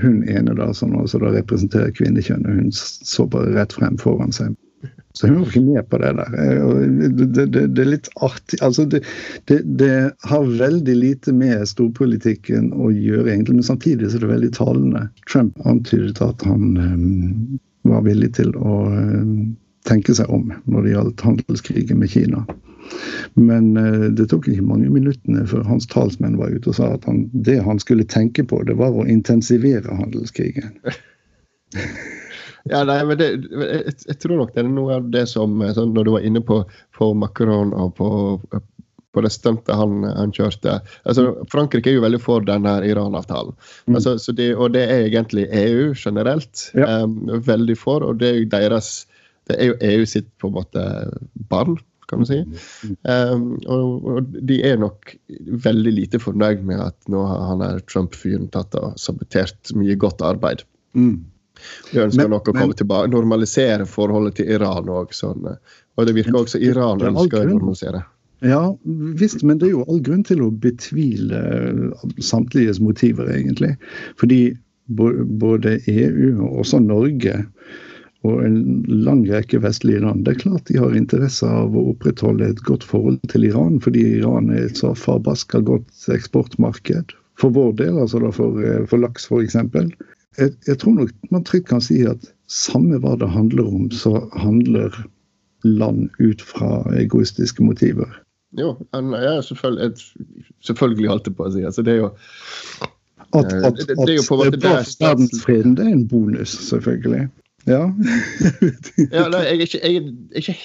hun 0.00 0.20
ene 0.28 0.54
da, 0.56 0.70
som 0.76 0.94
også 0.96 1.20
da 1.20 1.32
representerer 1.34 1.92
kvinnekjønnet, 1.96 2.60
hun 2.60 2.72
så 2.72 3.26
bare 3.28 3.52
rett 3.56 3.74
frem 3.76 3.98
foran 4.00 4.32
seg. 4.34 4.54
Så 5.16 5.30
hun 5.30 5.38
var 5.40 5.48
ikke 5.48 5.60
med 5.64 5.86
på 5.88 5.98
det 6.02 6.10
der. 6.18 6.34
Det, 6.36 7.28
det, 7.34 7.46
det, 7.54 7.62
det 7.72 7.82
er 7.82 7.88
litt 7.88 8.10
artig 8.20 8.58
altså 8.64 8.84
det, 8.84 9.92
har 10.28 10.50
veldig 10.60 10.96
lite 10.96 11.32
med 11.32 11.64
storpolitikken 11.68 12.68
å 12.76 12.90
gjøre, 12.92 13.30
egentlig, 13.32 13.56
men 13.56 13.66
samtidig 13.66 14.10
så 14.10 14.18
er 14.18 14.26
det 14.26 14.34
veldig 14.34 14.52
talende. 14.58 15.06
Trump 15.24 15.56
antydet 15.64 16.20
at 16.20 16.44
han 16.44 16.76
um, 16.76 17.56
var 17.90 18.06
villig 18.06 18.32
til 18.38 18.52
å 18.56 18.78
eh, 18.92 19.32
tenke 19.88 20.14
seg 20.18 20.30
om 20.32 20.50
når 20.64 20.86
det 20.86 20.94
gjaldt 20.94 21.26
handelskrigen 21.26 22.00
med 22.02 22.12
Kina. 22.12 22.44
Men 23.34 23.76
eh, 23.80 24.08
det 24.16 24.28
tok 24.30 24.48
ikke 24.50 24.66
mange 24.66 24.90
minuttene 24.92 25.46
før 25.48 25.66
hans 25.68 25.88
talsmenn 25.92 26.38
var 26.40 26.54
ute 26.54 26.72
og 26.72 26.78
sa 26.78 26.92
at 26.96 27.06
han, 27.08 27.26
det 27.32 27.58
han 27.66 27.80
skulle 27.82 28.06
tenke 28.08 28.46
på, 28.46 28.62
det 28.68 28.78
var 28.78 28.94
å 28.94 29.06
intensivere 29.06 30.00
handelskrigen. 30.02 30.78
Ja, 32.66 32.80
nei, 32.82 32.96
men 33.06 33.18
det, 33.20 33.26
jeg, 33.46 33.92
jeg, 34.08 34.16
tror 34.18 34.40
nok 34.40 34.48
det 34.54 34.64
er 34.64 34.66
noe 34.66 34.96
av 34.98 35.04
det 35.14 35.20
som 35.30 35.60
sånn, 35.70 35.92
Når 35.94 36.06
du 36.06 36.10
var 36.16 36.24
inne 36.26 36.40
på, 36.42 36.56
for 36.96 37.14
Macron 37.14 37.70
og 37.70 37.92
på 37.94 38.08
på 39.16 39.24
det 39.24 39.32
stuntet 39.32 39.72
han, 39.72 40.04
han, 40.04 40.32
kjørte. 40.36 40.78
Altså, 41.08 41.30
Frankrike 41.52 41.88
er 41.90 41.96
jo 41.96 42.04
veldig 42.04 42.20
for 42.20 42.44
denne 42.44 42.76
Iran-avtalen. 42.84 43.56
Mm. 43.88 43.96
Altså, 43.96 44.16
og 44.52 44.74
det 44.76 44.84
er 44.84 45.06
egentlig 45.08 45.46
EU 45.48 45.94
generelt 45.96 46.68
ja. 46.76 47.02
um, 47.02 47.22
veldig 47.46 47.78
for. 47.80 48.04
Og 48.04 48.20
det 48.20 48.32
er 48.32 48.40
jo 48.42 48.48
deres 48.52 49.06
Det 49.46 49.54
er 49.62 49.68
jo 49.68 49.74
EU 49.86 50.06
sitt 50.10 50.26
på 50.42 50.48
en 50.50 50.56
måte 50.56 50.80
barn, 51.52 51.76
kan 52.10 52.18
man 52.18 52.26
si. 52.26 52.40
Um, 53.06 53.44
og, 53.70 54.08
og, 54.10 54.32
de 54.48 54.56
er 54.66 54.80
nok 54.82 55.12
veldig 55.62 55.92
lite 55.94 56.18
fornøyd 56.18 56.64
med 56.66 56.82
at 56.82 56.96
nå 57.12 57.22
har 57.30 57.44
han 57.52 57.62
der 57.62 57.78
Trump-fyren 57.86 58.50
tatt 58.50 58.74
og 58.74 58.98
sabotert 58.98 59.70
mye 59.78 59.94
godt 60.02 60.24
arbeid. 60.26 60.66
Mm. 60.98 61.22
De 61.92 62.02
ønsker 62.02 62.26
men, 62.26 62.34
nok 62.34 62.50
å 62.50 62.56
komme 62.56 62.72
men, 62.74 62.80
tilbake, 62.82 63.12
normalisere 63.14 63.86
forholdet 63.88 64.40
til 64.40 64.50
Iran 64.58 64.90
òg. 64.90 65.14
Sånn, 65.14 65.46
og 65.46 66.10
det 66.10 66.18
virker 66.18 66.42
også 66.42 66.60
Iran 66.60 67.06
ønsker 67.06 67.46
å 67.46 67.48
normalisere. 67.54 68.02
Ja 68.44 68.76
visst, 69.16 69.42
men 69.42 69.58
det 69.58 69.70
er 69.70 69.78
jo 69.78 69.86
all 69.88 70.02
grunn 70.04 70.24
til 70.26 70.42
å 70.44 70.52
betvile 70.52 71.40
samtliges 72.20 72.80
motiver, 72.84 73.30
egentlig. 73.32 73.72
Fordi 74.20 74.56
både 74.86 75.78
EU 75.88 76.36
og 76.44 76.60
også 76.62 76.80
Norge 76.84 77.40
og 78.26 78.42
en 78.44 78.84
lang 79.06 79.24
rekke 79.30 79.60
vestlige 79.62 80.02
land. 80.02 80.24
Det 80.26 80.34
er 80.34 80.42
klart 80.42 80.68
de 80.68 80.78
har 80.80 80.96
interesse 80.98 81.46
av 81.46 81.76
å 81.76 81.86
opprettholde 81.92 82.50
et 82.50 82.62
godt 82.66 82.84
forhold 82.86 83.20
til 83.32 83.46
Iran, 83.48 83.78
fordi 83.82 84.02
Iran 84.18 84.50
er 84.50 84.66
et 84.66 84.80
så 84.80 84.92
farbaska 84.98 85.62
godt 85.66 86.08
eksportmarked. 86.12 87.14
For 87.40 87.52
vår 87.52 87.74
del, 87.80 87.98
altså 88.00 88.22
for, 88.32 88.60
for 88.90 89.02
laks 89.02 89.28
f.eks. 89.28 89.58
Jeg, 90.36 90.52
jeg 90.68 90.78
tror 90.82 90.96
nok 90.98 91.12
man 91.32 91.44
trygt 91.48 91.70
kan 91.70 91.84
si 91.84 92.02
at 92.08 92.30
samme 92.52 92.98
hva 93.02 93.14
det 93.20 93.28
handler 93.32 93.68
om, 93.68 93.90
så 93.92 94.26
handler 94.36 94.94
land 95.66 96.08
ut 96.22 96.42
fra 96.44 96.84
egoistiske 96.96 97.64
motiver. 97.64 98.10
Jo, 98.56 98.74
ja, 98.92 99.40
selvfølgelig, 99.44 99.96
selvfølgelig 100.64 101.10
holdt 101.12 101.30
jeg 101.30 101.36
på 101.36 101.48
å 101.48 101.54
si. 101.54 101.64
Altså, 101.68 101.84
det 101.84 101.96
er 101.96 102.04
jo 102.04 102.10
at, 103.36 103.52
at, 103.52 103.64
at, 103.68 103.80
det, 103.80 103.96
det 103.98 104.12
er 104.14 104.18
jo 104.18 104.26
på 104.28 104.36
en 104.36 104.44
måte 104.44 104.60
verdensfreden 104.62 105.76
det 105.76 105.86
er 105.86 105.94
en 105.94 106.06
bonus, 106.08 106.56
selvfølgelig. 106.70 107.26
Ja. 107.66 107.80
ja 109.16 109.24
nei, 109.32 109.42
jeg, 109.42 109.56
er 109.56 109.64
ikke, 109.66 109.80
jeg, 109.82 110.04
er 110.32 110.42
ikke, 110.42 110.58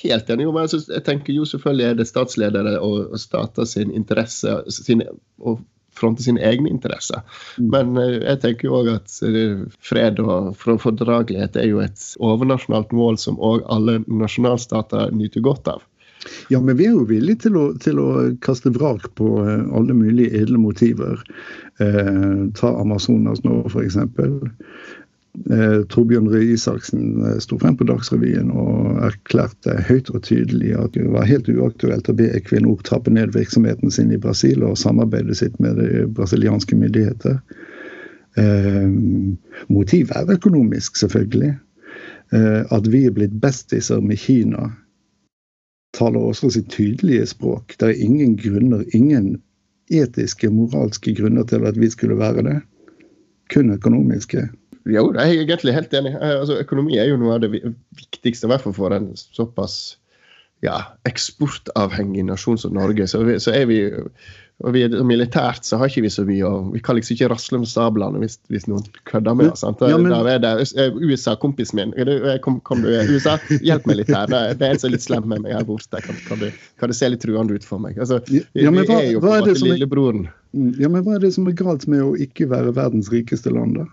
helt 0.00 0.30
enig. 0.32 0.46
Men 0.48 0.70
jeg, 0.70 0.86
jeg 0.88 1.04
tenker 1.06 1.36
jo 1.36 1.44
selvfølgelig 1.48 1.86
er 1.86 1.98
det 2.00 2.08
statsledere 2.08 2.78
og, 2.80 3.12
og 3.12 3.20
stater 3.20 3.68
sin 3.68 3.92
interesse 3.96 4.56
sin, 4.72 5.04
og 5.38 5.60
fronte 5.96 6.24
sine 6.24 6.40
egne 6.46 6.70
interesser. 6.70 7.20
Mm. 7.58 7.68
Men 7.74 8.00
uh, 8.00 8.16
jeg 8.22 8.40
tenker 8.44 8.70
jo 8.70 8.80
òg 8.80 8.90
at 8.94 9.18
uh, 9.26 9.66
fred 9.84 10.22
og 10.24 10.56
fordragelighet 10.56 11.58
er 11.60 11.68
jo 11.68 11.82
et 11.84 12.06
overnasjonalt 12.22 12.94
mål 12.96 13.20
som 13.20 13.40
òg 13.42 13.66
alle 13.72 14.00
nasjonalstater 14.08 15.12
nyter 15.16 15.44
godt 15.44 15.68
av. 15.76 15.84
Ja, 16.52 16.60
men 16.60 16.76
vi 16.76 16.86
er 16.88 16.96
jo 16.96 17.06
villige 17.08 17.46
til 17.46 17.56
å, 17.56 17.66
til 17.80 18.00
å 18.02 18.08
kaste 18.44 18.72
vrak 18.74 19.08
på 19.16 19.38
uh, 19.40 19.64
alle 19.76 19.96
mulige 19.96 20.42
edle 20.42 20.60
motiver. 20.60 21.22
ta 21.80 22.70
Amazonas 22.76 23.40
nå, 23.40 23.54
f.eks. 23.70 23.96
Eh, 25.50 25.82
Torbjørn 25.88 26.26
Røe 26.28 26.48
Isaksen 26.52 27.22
eh, 27.22 27.36
sto 27.42 27.56
frem 27.60 27.76
på 27.78 27.86
Dagsrevyen 27.86 28.50
og 28.50 28.98
erklærte 29.06 29.76
høyt 29.86 30.10
og 30.10 30.24
tydelig 30.26 30.72
at 30.74 30.96
det 30.96 31.06
var 31.14 31.28
helt 31.28 31.48
uaktuelt 31.48 32.10
å 32.10 32.16
be 32.18 32.26
Equinor 32.34 32.82
trappe 32.86 33.12
ned 33.14 33.36
virksomheten 33.36 33.94
sin 33.94 34.10
i 34.10 34.18
Brasil 34.20 34.64
og 34.66 34.78
samarbeidet 34.80 35.38
sitt 35.38 35.56
med 35.62 35.78
de 35.78 36.04
brasilianske 36.18 36.76
myndigheter. 36.76 37.38
Eh, 38.42 38.90
motivet 39.70 40.16
er 40.18 40.34
økonomisk, 40.34 40.98
selvfølgelig. 40.98 41.54
Eh, 42.34 42.60
at 42.66 42.90
vi 42.90 43.06
er 43.06 43.14
blitt 43.14 43.38
bestiser 43.42 44.02
med 44.02 44.18
Kina, 44.18 44.72
taler 45.96 46.22
også 46.22 46.52
sitt 46.54 46.70
tydelige 46.72 47.26
språk. 47.26 47.74
Det 47.80 47.88
er 47.90 48.02
ingen 48.04 48.36
grunner, 48.38 48.84
ingen 48.94 49.34
etiske, 49.90 50.50
moralske 50.54 51.14
grunner 51.18 51.46
til 51.50 51.66
at 51.66 51.78
vi 51.80 51.90
skulle 51.90 52.18
være 52.18 52.44
det. 52.46 52.58
Kun 53.50 53.72
økonomiske. 53.74 54.46
Jo, 54.86 55.10
jeg 55.12 55.20
er 55.20 55.42
egentlig 55.42 55.74
helt 55.74 55.94
enig. 55.94 56.14
Eh, 56.14 56.36
altså, 56.40 56.60
økonomi 56.62 56.96
er 56.98 57.10
jo 57.10 57.18
noe 57.20 57.36
av 57.36 57.42
det 57.42 57.50
viktigste, 57.52 58.46
i 58.46 58.52
hvert 58.52 58.64
fall 58.64 58.76
for 58.76 58.94
en 58.94 59.10
såpass 59.16 59.98
ja, 60.64 60.78
eksportavhengig 61.08 62.24
nasjon 62.28 62.58
som 62.60 62.76
Norge. 62.76 63.06
Så, 63.10 63.24
vi, 63.26 63.36
så 63.42 63.52
er 63.56 63.66
vi 63.70 63.80
og 64.60 64.74
vi, 64.76 64.82
Militært 65.08 65.64
så 65.64 65.78
har 65.80 65.88
ikke 65.88 66.02
vi 66.04 66.10
så 66.12 66.22
mye 66.28 66.44
og 66.44 66.74
Vi 66.74 66.82
kan 66.84 66.98
liksom 66.98 67.14
ikke 67.14 67.30
rasle 67.32 67.60
med 67.62 67.68
sablene 67.70 68.20
hvis, 68.20 68.36
hvis 68.52 68.66
noen 68.68 68.84
kødder 69.08 69.36
med 69.38 69.54
oss. 69.54 69.62
Ja, 69.64 69.96
men... 69.96 70.12
Er 70.12 70.42
det 70.42 70.50
eh, 70.76 70.98
USA, 71.00 71.32
kompisen 71.40 71.80
min. 71.80 71.94
Kom, 72.44 72.58
kom 72.68 72.82
du, 72.84 72.90
USA, 73.08 73.38
hjelp 73.64 73.86
meg 73.88 74.02
litt 74.02 74.10
her. 74.12 74.28
Det, 74.28 74.40
det 74.60 74.66
er 74.66 74.74
en 74.74 74.82
som 74.82 74.90
er 74.90 74.94
litt 74.98 75.06
slem 75.06 75.24
med 75.30 75.46
meg 75.46 75.54
her 75.56 75.64
borte. 75.68 76.02
Kan, 76.04 76.18
kan, 76.26 76.42
du, 76.42 76.50
kan, 76.80 76.92
du, 76.92 76.96
se 76.96 77.08
litt 77.08 77.24
truende 77.24 77.56
ut 77.56 77.64
for 77.64 77.80
meg? 77.80 77.96
Altså, 78.00 78.16
vi, 78.28 78.42
ja, 78.58 78.68
hva, 78.68 78.84
vi, 78.84 78.98
er 78.98 79.08
jo 79.14 79.22
på 79.24 79.30
en 79.30 79.46
måte 79.46 79.54
lillebroren. 79.64 80.28
Mm, 80.52 80.74
ja, 80.82 80.88
men 80.92 81.06
hva 81.06 81.16
er 81.16 81.24
det 81.24 81.32
som 81.38 81.48
er 81.48 81.56
galt 81.56 81.88
med 81.88 82.04
å 82.04 82.12
ikke 82.20 82.50
være 82.50 82.74
verdens 82.76 83.08
rikeste 83.14 83.52
land, 83.54 83.80
da? 83.80 83.88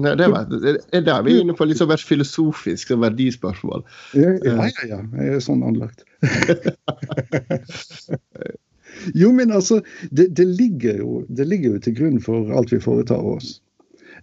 Nei, 0.00 0.12
det, 0.14 0.28
var, 0.30 0.44
det 0.46 0.76
er 0.94 1.02
der 1.02 1.24
vi 1.26 1.32
er 1.34 1.40
inne 1.42 1.54
på 1.58 1.66
litt 1.66 1.80
sånn 1.80 1.90
filosofisk 1.98 2.92
verdispørsmål. 2.94 3.82
Ja, 4.14 4.36
ja, 4.46 4.68
ja. 4.86 5.00
Jeg 5.18 5.36
er 5.36 5.40
sånn 5.42 5.66
anlagt. 5.66 6.06
jo, 9.14 9.32
men 9.32 9.52
altså, 9.52 9.80
det, 10.10 10.30
det, 10.36 10.46
ligger 10.46 11.02
jo, 11.02 11.24
det, 11.28 11.48
ligger 11.48 11.76
jo, 11.76 11.82
til 11.84 11.96
grunn 11.98 12.20
for 12.22 12.52
alt 12.56 12.72
vi 12.72 12.80
foretar 12.82 13.24
oss. 13.36 13.58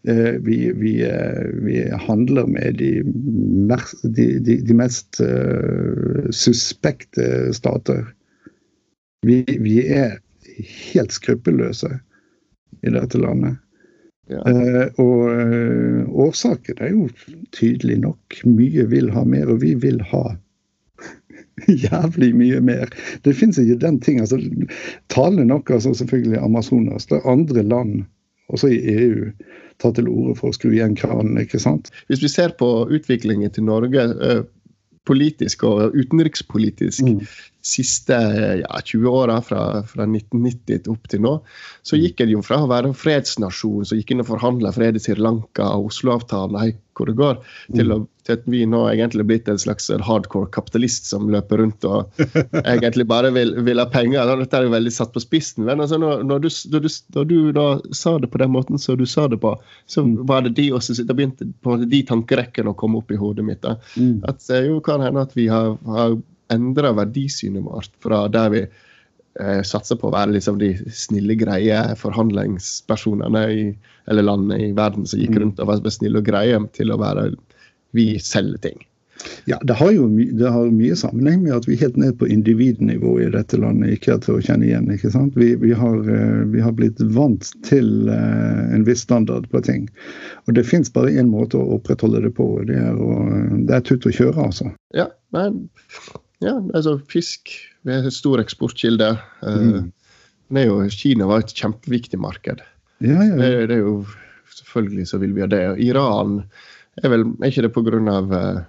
Eh, 0.08 0.38
vi, 0.43 0.71
vi, 0.75 1.03
eh, 1.03 1.47
vi, 1.65 1.82
handler 1.91 2.47
med 2.47 2.77
de, 2.77 3.03
de, 4.03 4.27
de, 4.39 4.58
de 4.62 4.77
mest 4.77 5.21
uh, 5.21 6.30
suspekte 6.32 7.53
stater. 7.53 8.06
Vi, 9.25 9.41
vi 9.60 9.80
er 9.88 10.19
helt 10.93 11.15
skruppelløse 11.15 11.89
i 12.86 12.93
dette 12.93 13.19
landet. 13.19 13.58
Ja. 14.32 14.43
Uh, 14.43 14.88
og 14.99 16.23
årsaken 16.27 16.84
er 16.84 16.93
jo 16.93 17.08
tydelig 17.56 17.99
nok. 18.03 18.41
Mye 18.45 18.86
vil 18.91 19.12
ha 19.15 19.23
mer, 19.25 19.49
og 19.51 19.63
vi 19.63 19.73
vil 19.82 20.01
ha 20.12 20.38
jævlig 21.88 22.34
mye 22.38 22.62
mer. 22.62 22.91
Det 23.26 23.36
fins 23.36 23.60
ikke 23.62 23.80
den 23.82 24.00
ting. 24.04 24.20
altså 24.20 24.39
Talende 25.13 25.46
nok, 25.46 25.70
altså 25.70 25.93
selvfølgelig 25.93 26.43
Amazonas. 26.43 27.06
Det 27.06 27.17
er 27.20 27.32
andre 27.32 27.63
land, 27.63 28.04
også 28.50 28.67
i 28.72 28.80
EU, 28.93 29.32
tar 29.80 29.93
til 29.93 30.08
orde 30.10 30.38
for 30.39 30.50
å 30.50 30.58
skru 30.58 30.72
igjen 30.72 30.96
kranen. 30.98 31.38
ikke 31.41 31.60
sant? 31.60 31.91
Hvis 32.08 32.24
vi 32.24 32.32
ser 32.32 32.56
på 32.60 32.88
utviklingen 32.89 33.52
til 33.54 33.67
Norge 33.67 34.08
uh, 34.17 34.43
politisk 35.06 35.63
og 35.63 35.96
utenrikspolitisk, 35.96 37.06
mm 37.06 37.22
siste 37.67 38.15
ja, 38.62 38.80
20 38.84 39.10
åra, 39.10 39.41
fra, 39.43 39.84
fra, 39.88 40.06
1990 40.08 40.88
opp 40.91 41.10
til 41.12 41.24
nå, 41.26 41.34
så 41.86 42.00
gikk 42.00 42.24
en 42.24 42.34
jo 42.36 42.43
fra 42.46 42.62
å 42.63 42.70
være 42.70 42.91
en 42.91 42.98
fredsnasjon 42.98 43.88
som 43.88 44.00
gikk 44.00 44.13
inn 44.13 44.24
og 44.24 44.30
forhandla 44.32 44.74
fred 44.76 45.00
i 45.00 45.04
Sri 45.04 45.17
Lanka 45.20 45.70
Oslo-avtalen, 45.76 46.60
hvor 46.97 47.10
det 47.10 47.17
går, 47.17 47.39
til, 47.75 47.91
å, 47.93 47.97
til, 48.25 48.38
at 48.39 48.47
vi 48.49 48.63
nå 48.69 48.83
egentlig 48.89 49.23
er 49.23 49.29
blitt 49.29 49.51
en 49.51 49.62
slags 49.62 49.89
hardcore 50.07 50.49
kapitalist 50.53 51.10
som 51.10 51.29
løper 51.31 51.62
rundt 51.62 51.88
og 51.88 52.21
egentlig 52.63 53.07
bare 53.10 53.31
vil, 53.36 53.53
vil 53.67 53.81
ha 53.81 53.88
penger. 53.91 54.33
Dette 54.41 54.60
er 54.60 54.67
jo 54.67 54.73
veldig 54.73 54.93
satt 54.93 55.13
på 55.15 55.23
spissen. 55.23 55.67
Men 55.67 55.83
altså, 55.83 55.99
når, 56.01 56.23
når, 56.27 56.45
du, 56.45 56.49
når, 56.73 56.88
du, 56.88 56.89
når, 57.17 57.29
du, 57.31 57.38
da 57.57 57.67
sa 57.95 58.17
det 58.23 58.31
på 58.33 58.41
den 58.41 58.53
måten 58.55 58.81
som 58.81 58.97
du 58.99 59.05
sa 59.10 59.27
det 59.31 59.41
på, 59.43 59.53
så 59.89 60.05
mm. 60.05 60.15
var 60.29 60.47
det 60.47 60.55
de 60.60 60.69
også, 60.75 60.97
da 61.03 61.17
begynte 61.17 61.49
på 61.65 61.77
de 61.83 62.01
tankerekkene 62.10 62.73
å 62.73 62.79
komme 62.79 63.01
opp 63.01 63.13
i 63.13 63.19
hodet 63.19 63.45
mitt. 63.47 63.62
Da. 63.65 63.77
Mm. 63.95 64.25
At 64.27 64.43
det 64.49 64.65
jo 64.67 64.81
kan 64.86 65.05
hende 65.05 65.23
at 65.27 65.38
vi 65.38 65.49
har, 65.51 65.77
har 65.88 66.17
endra 66.53 66.93
verdisynet 66.95 67.65
vårt 67.65 67.91
fra 68.03 68.25
der 68.31 68.51
vi 68.53 68.67
eh, 69.39 69.62
satser 69.65 70.00
på 70.00 70.10
å 70.10 70.15
være 70.15 70.36
liksom 70.36 70.60
de 70.62 70.73
snille, 70.93 71.38
greie 71.39 71.80
forhandlingspersonene 72.00 73.45
i 73.54 73.63
eller 74.08 74.23
landene 74.23 74.60
i 74.69 74.73
verden 74.76 75.04
som 75.06 75.19
gikk 75.19 75.36
mm. 75.36 75.39
rundt 75.41 75.58
og 75.60 75.71
var 75.71 75.89
snille 75.91 76.21
og 76.21 76.30
greie, 76.30 76.60
til 76.78 76.93
å 76.93 77.02
være 77.02 77.32
vi 77.95 78.13
selger 78.23 78.62
ting. 78.63 78.86
Ja, 79.45 79.58
det 79.63 79.73
har 79.73 79.91
jo 79.91 80.08
det 80.10 80.50
har 80.54 80.67
mye 80.71 80.95
sammenheng 80.95 81.41
med 81.43 81.56
at 81.56 81.67
vi 81.67 81.73
er 81.73 81.88
helt 81.88 81.97
ned 81.97 82.17
på 82.19 82.28
individnivå 82.30 83.15
i 83.23 83.30
dette 83.34 83.58
landet 83.58 83.95
ikke 83.95 84.13
er 84.13 84.19
til 84.23 84.38
å 84.38 84.43
kjenne 84.43 84.67
igjen. 84.67 84.91
ikke 84.93 85.12
sant? 85.13 85.38
Vi, 85.39 85.54
vi, 85.62 85.71
har, 85.73 85.97
eh, 86.06 86.43
vi 86.54 86.62
har, 86.62 86.76
blitt 86.78 87.02
vant 87.15 87.50
til 87.65 88.12
uh, 88.12 88.67
en 88.76 88.86
viss 88.88 89.02
standard 89.08 89.50
på 89.50 89.63
ting. 89.65 89.88
Og 90.45 90.54
det 90.60 90.67
fins 90.69 90.93
bare 90.93 91.15
én 91.17 91.32
måte 91.32 91.58
å 91.58 91.80
opprettholde 91.80 92.21
det 92.28 92.36
på, 92.38 92.45
og 92.60 92.69
det 92.69 92.78
er, 92.78 92.93
å, 92.93 93.26
det 93.65 93.80
er 93.80 93.86
tutt 93.88 94.06
og 94.06 94.15
kjøre, 94.19 94.50
altså. 94.52 94.69
Ja, 94.95 95.10
men 95.36 95.65
ja, 96.43 96.54
altså 96.78 96.97
fisk 97.10 97.54
vi 97.88 97.95
er 97.95 98.06
en 98.06 98.13
stor 98.13 98.41
eksportkilde. 98.41 99.13
Eh, 99.43 99.67
mm. 99.67 99.91
Jo, 100.60 100.80
Kina 100.91 101.28
var 101.28 101.43
et 101.43 101.54
kjempeviktig 101.56 102.19
marked. 102.19 102.63
Ja, 103.04 103.19
ja, 103.21 103.36
det, 103.36 103.52
det, 103.69 103.78
er 103.78 103.86
jo 103.86 104.00
Selvfølgelig 104.58 105.06
så 105.12 105.19
vil 105.21 105.36
vi 105.36 105.43
ha 105.43 105.47
det. 105.52 105.62
Og 105.69 105.80
Iran 105.84 106.39
er 107.04 107.12
vel 107.13 107.28
er 107.43 107.52
ikke 107.52 107.67
det 107.67 108.00
av 108.10 108.32
uh, 108.34 108.63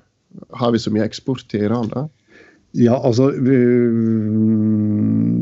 Har 0.60 0.74
vi 0.74 0.80
så 0.82 0.92
mye 0.92 1.06
eksport 1.06 1.46
til 1.48 1.64
Iran, 1.64 1.88
da? 1.88 2.04
Ja, 2.76 2.98
altså 3.00 3.30
vi, 3.32 3.56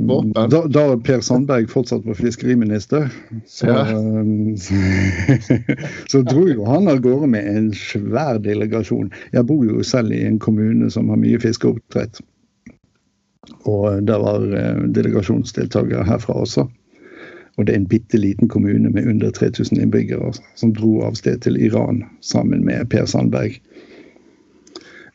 da, 0.07 0.62
da, 0.71 0.85
Per 1.07 1.21
Sandberg 1.25 1.71
fortsatt 1.71 2.05
var 2.07 2.14
fiskeriminister, 2.19 3.09
så, 3.47 3.66
ja. 3.66 3.87
så 6.12 6.23
dro 6.27 6.47
jo 6.51 6.66
han 6.69 6.88
av 6.92 6.99
gårde 7.05 7.29
med 7.35 7.45
en 7.51 7.69
svær 7.77 8.40
delegasjon. 8.45 9.12
Jeg 9.33 9.49
bor 9.49 9.64
jo 9.66 9.83
selv 9.87 10.14
i 10.14 10.25
en 10.29 10.40
kommune 10.42 10.90
som 10.92 11.11
har 11.12 11.19
mye 11.21 11.40
fiskeoppdrett. 11.42 12.14
Og 13.66 14.03
det 14.07 14.19
var 14.23 14.40
delegasjonsdeltakere 14.95 16.07
herfra 16.07 16.35
også. 16.42 16.62
Og 17.57 17.66
det 17.66 17.73
er 17.73 17.81
en 17.81 17.88
bitte 17.88 18.19
liten 18.21 18.49
kommune 18.49 18.90
med 18.92 19.09
under 19.09 19.31
3000 19.31 19.81
innbyggere 19.81 20.33
som 20.55 20.75
dro 20.77 21.01
av 21.07 21.16
sted 21.16 21.40
til 21.45 21.57
Iran 21.57 22.03
sammen 22.21 22.64
med 22.64 22.90
Per 22.92 23.07
Sandberg. 23.09 23.57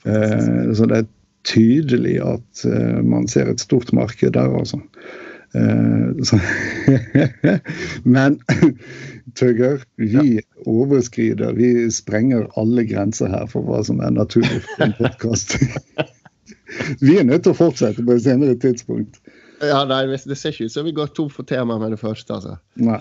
Eh, 0.05 0.73
så 0.73 0.87
det 0.89 1.03
er 1.03 1.09
tydelig 1.47 2.17
at 2.23 2.63
eh, 2.67 3.01
man 3.03 3.27
ser 3.31 3.51
et 3.51 3.63
stort 3.63 3.93
marked 3.93 4.33
der, 4.37 4.55
altså. 4.57 4.81
Eh, 5.55 6.23
så, 6.23 6.39
men 8.15 8.39
Tøgger, 9.35 9.83
vi 9.95 10.41
overskrider, 10.65 11.53
vi 11.53 11.91
sprenger 11.91 12.47
alle 12.59 12.83
grenser 12.87 13.31
her 13.31 13.45
for 13.51 13.63
hva 13.63 13.79
som 13.87 14.01
er 14.03 14.11
naturlig 14.15 14.63
for 14.65 14.87
en 14.87 14.95
podkast. 14.97 15.55
vi 17.05 17.15
er 17.19 17.27
nødt 17.27 17.45
til 17.45 17.53
å 17.53 17.59
fortsette 17.61 18.03
på 18.03 18.17
et 18.17 18.25
senere 18.25 18.57
tidspunkt. 18.59 19.21
Ja, 19.61 19.83
nei, 19.85 20.03
Det 20.09 20.37
ser 20.37 20.51
ikke 20.51 20.65
ut 20.65 20.73
som 20.73 20.87
vi 20.87 20.95
går 20.95 21.11
tom 21.15 21.29
for 21.29 21.47
tema 21.47 21.77
med 21.77 21.93
det 21.93 21.99
første. 22.01 22.33
altså. 22.33 22.55
Nei. 22.75 22.99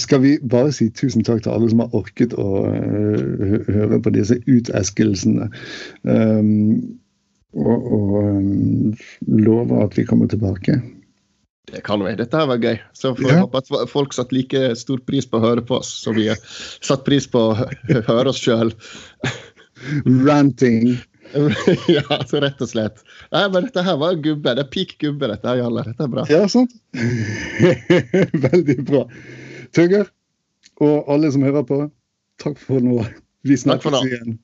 Skal 0.00 0.22
vi 0.22 0.38
bare 0.40 0.72
si 0.72 0.88
tusen 0.88 1.24
takk 1.26 1.42
til 1.44 1.52
alle 1.52 1.68
som 1.70 1.82
har 1.82 1.94
orket 1.94 2.32
å 2.40 2.50
uh, 2.64 3.66
høre 3.68 3.98
på 4.02 4.12
disse 4.14 4.38
uteskelsene. 4.46 5.50
Um, 6.02 6.96
og, 7.56 7.88
og 7.96 9.40
lover 9.46 9.86
at 9.86 9.96
vi 9.98 10.04
kommer 10.08 10.28
tilbake. 10.30 10.78
Det 11.72 11.82
kan 11.82 12.04
vi. 12.04 12.14
Dette 12.14 12.38
her 12.38 12.46
var 12.46 12.62
gøy. 12.62 12.78
Så 12.94 13.14
får 13.18 13.32
ja. 13.32 13.40
håpe 13.42 13.58
at 13.58 13.90
folk 13.90 14.14
satte 14.14 14.36
like 14.36 14.68
stor 14.78 15.00
pris 15.08 15.26
på 15.26 15.40
å 15.40 15.44
høre 15.48 15.64
på 15.66 15.80
oss 15.80 15.90
som 16.04 16.14
vi 16.14 16.28
satte 16.30 16.86
satt 16.86 17.04
pris 17.08 17.26
på 17.30 17.42
å 17.48 17.56
høre 18.06 18.30
oss 18.30 18.38
sjøl. 18.42 18.70
Ranting. 20.28 20.94
ja, 21.96 22.20
så 22.30 22.40
rett 22.44 22.60
og 22.62 22.70
slett. 22.70 23.02
Nei, 23.34 23.42
men 23.50 23.66
dette 23.66 23.82
her 23.82 23.98
var 24.00 24.14
gubbe. 24.22 24.54
Det 24.54 24.62
er 24.62 24.70
peak 24.70 24.94
gubbe, 25.02 25.30
dette 25.32 25.50
her, 25.50 25.62
Jalle. 25.64 25.84
Dette 25.88 26.06
er 26.06 26.12
bra. 26.12 26.26
Ja, 26.30 26.44
sant. 26.50 26.76
Veldig 28.46 28.78
bra. 28.86 29.02
Tugger, 29.76 30.06
og 30.86 31.10
alle 31.12 31.32
som 31.34 31.44
hører 31.46 31.66
på, 31.66 31.80
takk 32.42 32.60
for 32.62 32.84
nå. 32.84 33.02
Vi 33.46 33.58
snakkes 33.58 33.98
igjen. 34.04 34.38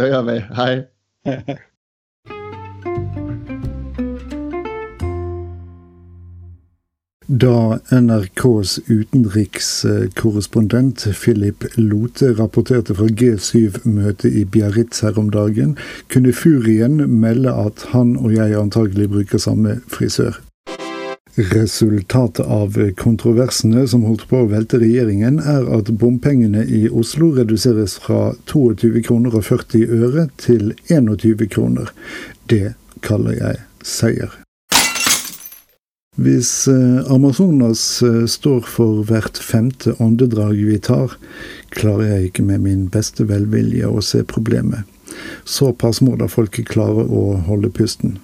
Det 0.00 0.08
gjør 0.08 0.24
vi. 0.30 0.40
Hei. 0.56 1.60
Da 7.32 7.80
NRKs 7.88 8.80
utenrikskorrespondent 8.86 11.06
Philip 11.14 11.64
Lote 11.76 12.34
rapporterte 12.36 12.94
fra 12.94 13.06
G7-møtet 13.08 14.34
i 14.36 14.44
Biarritz 14.44 15.00
her 15.00 15.16
om 15.16 15.30
dagen, 15.32 15.72
kunne 16.12 16.32
Furien 16.36 17.00
melde 17.08 17.48
at 17.56 17.88
han 17.94 18.20
og 18.20 18.36
jeg 18.36 18.52
antagelig 18.60 19.08
bruker 19.14 19.38
samme 19.40 19.80
frisør. 19.88 20.36
Resultatet 21.54 22.44
av 22.44 22.76
kontroversene 23.00 23.88
som 23.88 24.04
holdt 24.04 24.28
på 24.28 24.36
å 24.42 24.50
velte 24.52 24.76
regjeringen, 24.84 25.40
er 25.40 25.64
at 25.72 25.88
bompengene 25.96 26.68
i 26.68 26.84
Oslo 26.92 27.32
reduseres 27.40 27.96
fra 28.04 28.36
22 28.44 29.00
kroner 29.08 29.32
og 29.40 29.48
40 29.48 29.88
øre 29.88 30.28
til 30.36 30.76
21 30.92 31.48
kroner. 31.48 31.88
Det 32.52 32.76
kaller 33.00 33.40
jeg 33.40 33.56
seier. 33.80 34.41
Hvis 36.16 36.68
eh, 36.68 37.12
Amazonas 37.12 38.02
eh, 38.02 38.26
står 38.26 38.66
for 38.68 38.98
hvert 39.08 39.38
femte 39.40 39.94
åndedrag 39.96 40.58
vi 40.60 40.76
tar, 40.76 41.14
klarer 41.72 42.04
jeg 42.04 42.26
ikke 42.26 42.44
med 42.44 42.60
min 42.66 42.82
beste 42.92 43.24
velvilje 43.30 43.88
å 43.88 44.02
se 44.04 44.20
problemet. 44.20 44.84
Såpass 45.48 46.02
må 46.04 46.18
da 46.20 46.28
folket 46.28 46.68
klare 46.68 47.06
å 47.08 47.40
holde 47.48 47.72
pusten. 47.72 48.18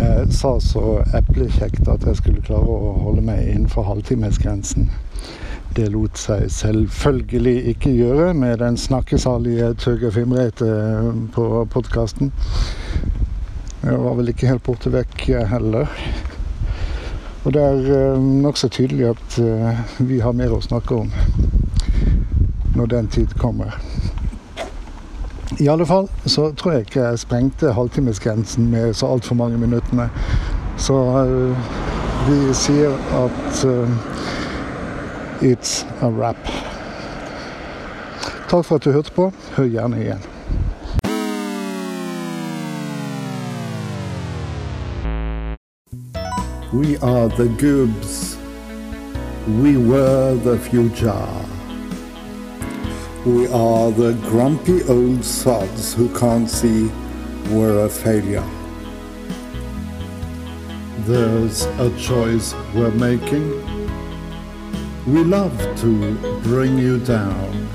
Jeg 0.00 0.32
sa 0.32 0.56
så 0.56 1.02
eplekjekt 1.12 1.84
at 1.84 2.08
jeg 2.08 2.22
skulle 2.22 2.48
klare 2.48 2.64
å 2.64 2.96
holde 3.04 3.28
meg 3.28 3.44
innenfor 3.44 3.84
halvtimesgrensen. 3.92 4.88
Det 5.74 5.88
lot 5.90 6.18
seg 6.20 6.44
selvfølgelig 6.54 7.70
ikke 7.72 7.90
gjøre 7.96 8.34
med 8.38 8.60
den 8.60 8.76
snakkesalige 8.78 9.72
Tøge 9.74 10.12
Fimreite 10.14 10.68
eh, 10.70 11.08
på 11.34 11.64
podkasten. 11.70 12.30
Jeg 13.82 13.98
var 14.04 14.14
vel 14.14 14.30
ikke 14.30 14.46
helt 14.46 14.62
borte 14.62 14.92
vekk 14.94 15.24
heller. 15.50 15.90
Og 17.42 17.56
det 17.56 17.64
er 17.64 17.90
eh, 17.96 18.28
nokså 18.44 18.70
tydelig 18.70 19.08
at 19.16 19.38
eh, 19.42 19.82
vi 19.98 20.20
har 20.22 20.36
mer 20.38 20.54
å 20.54 20.60
snakke 20.62 21.00
om 21.00 21.10
når 22.78 22.92
den 22.94 23.10
tid 23.10 23.34
kommer. 23.42 23.74
I 25.58 25.66
alle 25.74 25.88
fall 25.90 26.06
så 26.22 26.52
tror 26.54 26.76
jeg 26.76 26.86
ikke 26.86 27.08
jeg 27.08 27.24
sprengte 27.24 27.74
halvtimesgrensen 27.74 28.70
med 28.70 28.94
så 28.94 29.10
altfor 29.10 29.42
mange 29.42 29.58
minuttene. 29.58 30.06
Så 30.78 31.02
vi 32.30 32.40
sier 32.62 32.94
at 33.24 33.62
It's 35.44 35.84
a 36.00 36.08
wrap. 36.08 36.42
Takk 38.48 38.64
for 38.64 38.74
at 38.76 38.84
du 38.84 38.92
hørte 38.92 39.10
på. 39.12 39.32
Hør 39.56 39.66
gjerne 39.68 39.98
igjen. 40.00 40.22
We 46.72 46.96
are 47.02 47.28
the 47.28 47.48
goobs. 47.60 48.38
We 49.60 49.76
were 49.76 50.34
the 50.46 50.56
future. 50.58 51.28
We 53.26 53.46
are 53.52 53.92
the 53.92 54.16
grumpy 54.30 54.82
old 54.88 55.24
sods 55.24 55.92
who 55.92 56.08
can't 56.18 56.48
see 56.48 56.90
we're 57.50 57.84
a 57.84 57.88
failure. 57.90 58.48
There's 61.06 61.66
a 61.78 61.90
choice 61.98 62.54
we're 62.74 62.96
making. 62.96 63.73
We 65.06 65.22
love 65.22 65.58
to 65.82 66.40
bring 66.44 66.78
you 66.78 66.98
down. 66.98 67.68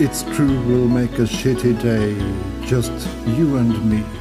It's 0.00 0.24
true 0.34 0.60
we'll 0.66 0.88
make 0.88 1.12
a 1.12 1.22
shitty 1.22 1.80
day, 1.80 2.16
just 2.66 2.90
you 3.24 3.56
and 3.58 3.88
me. 3.88 4.19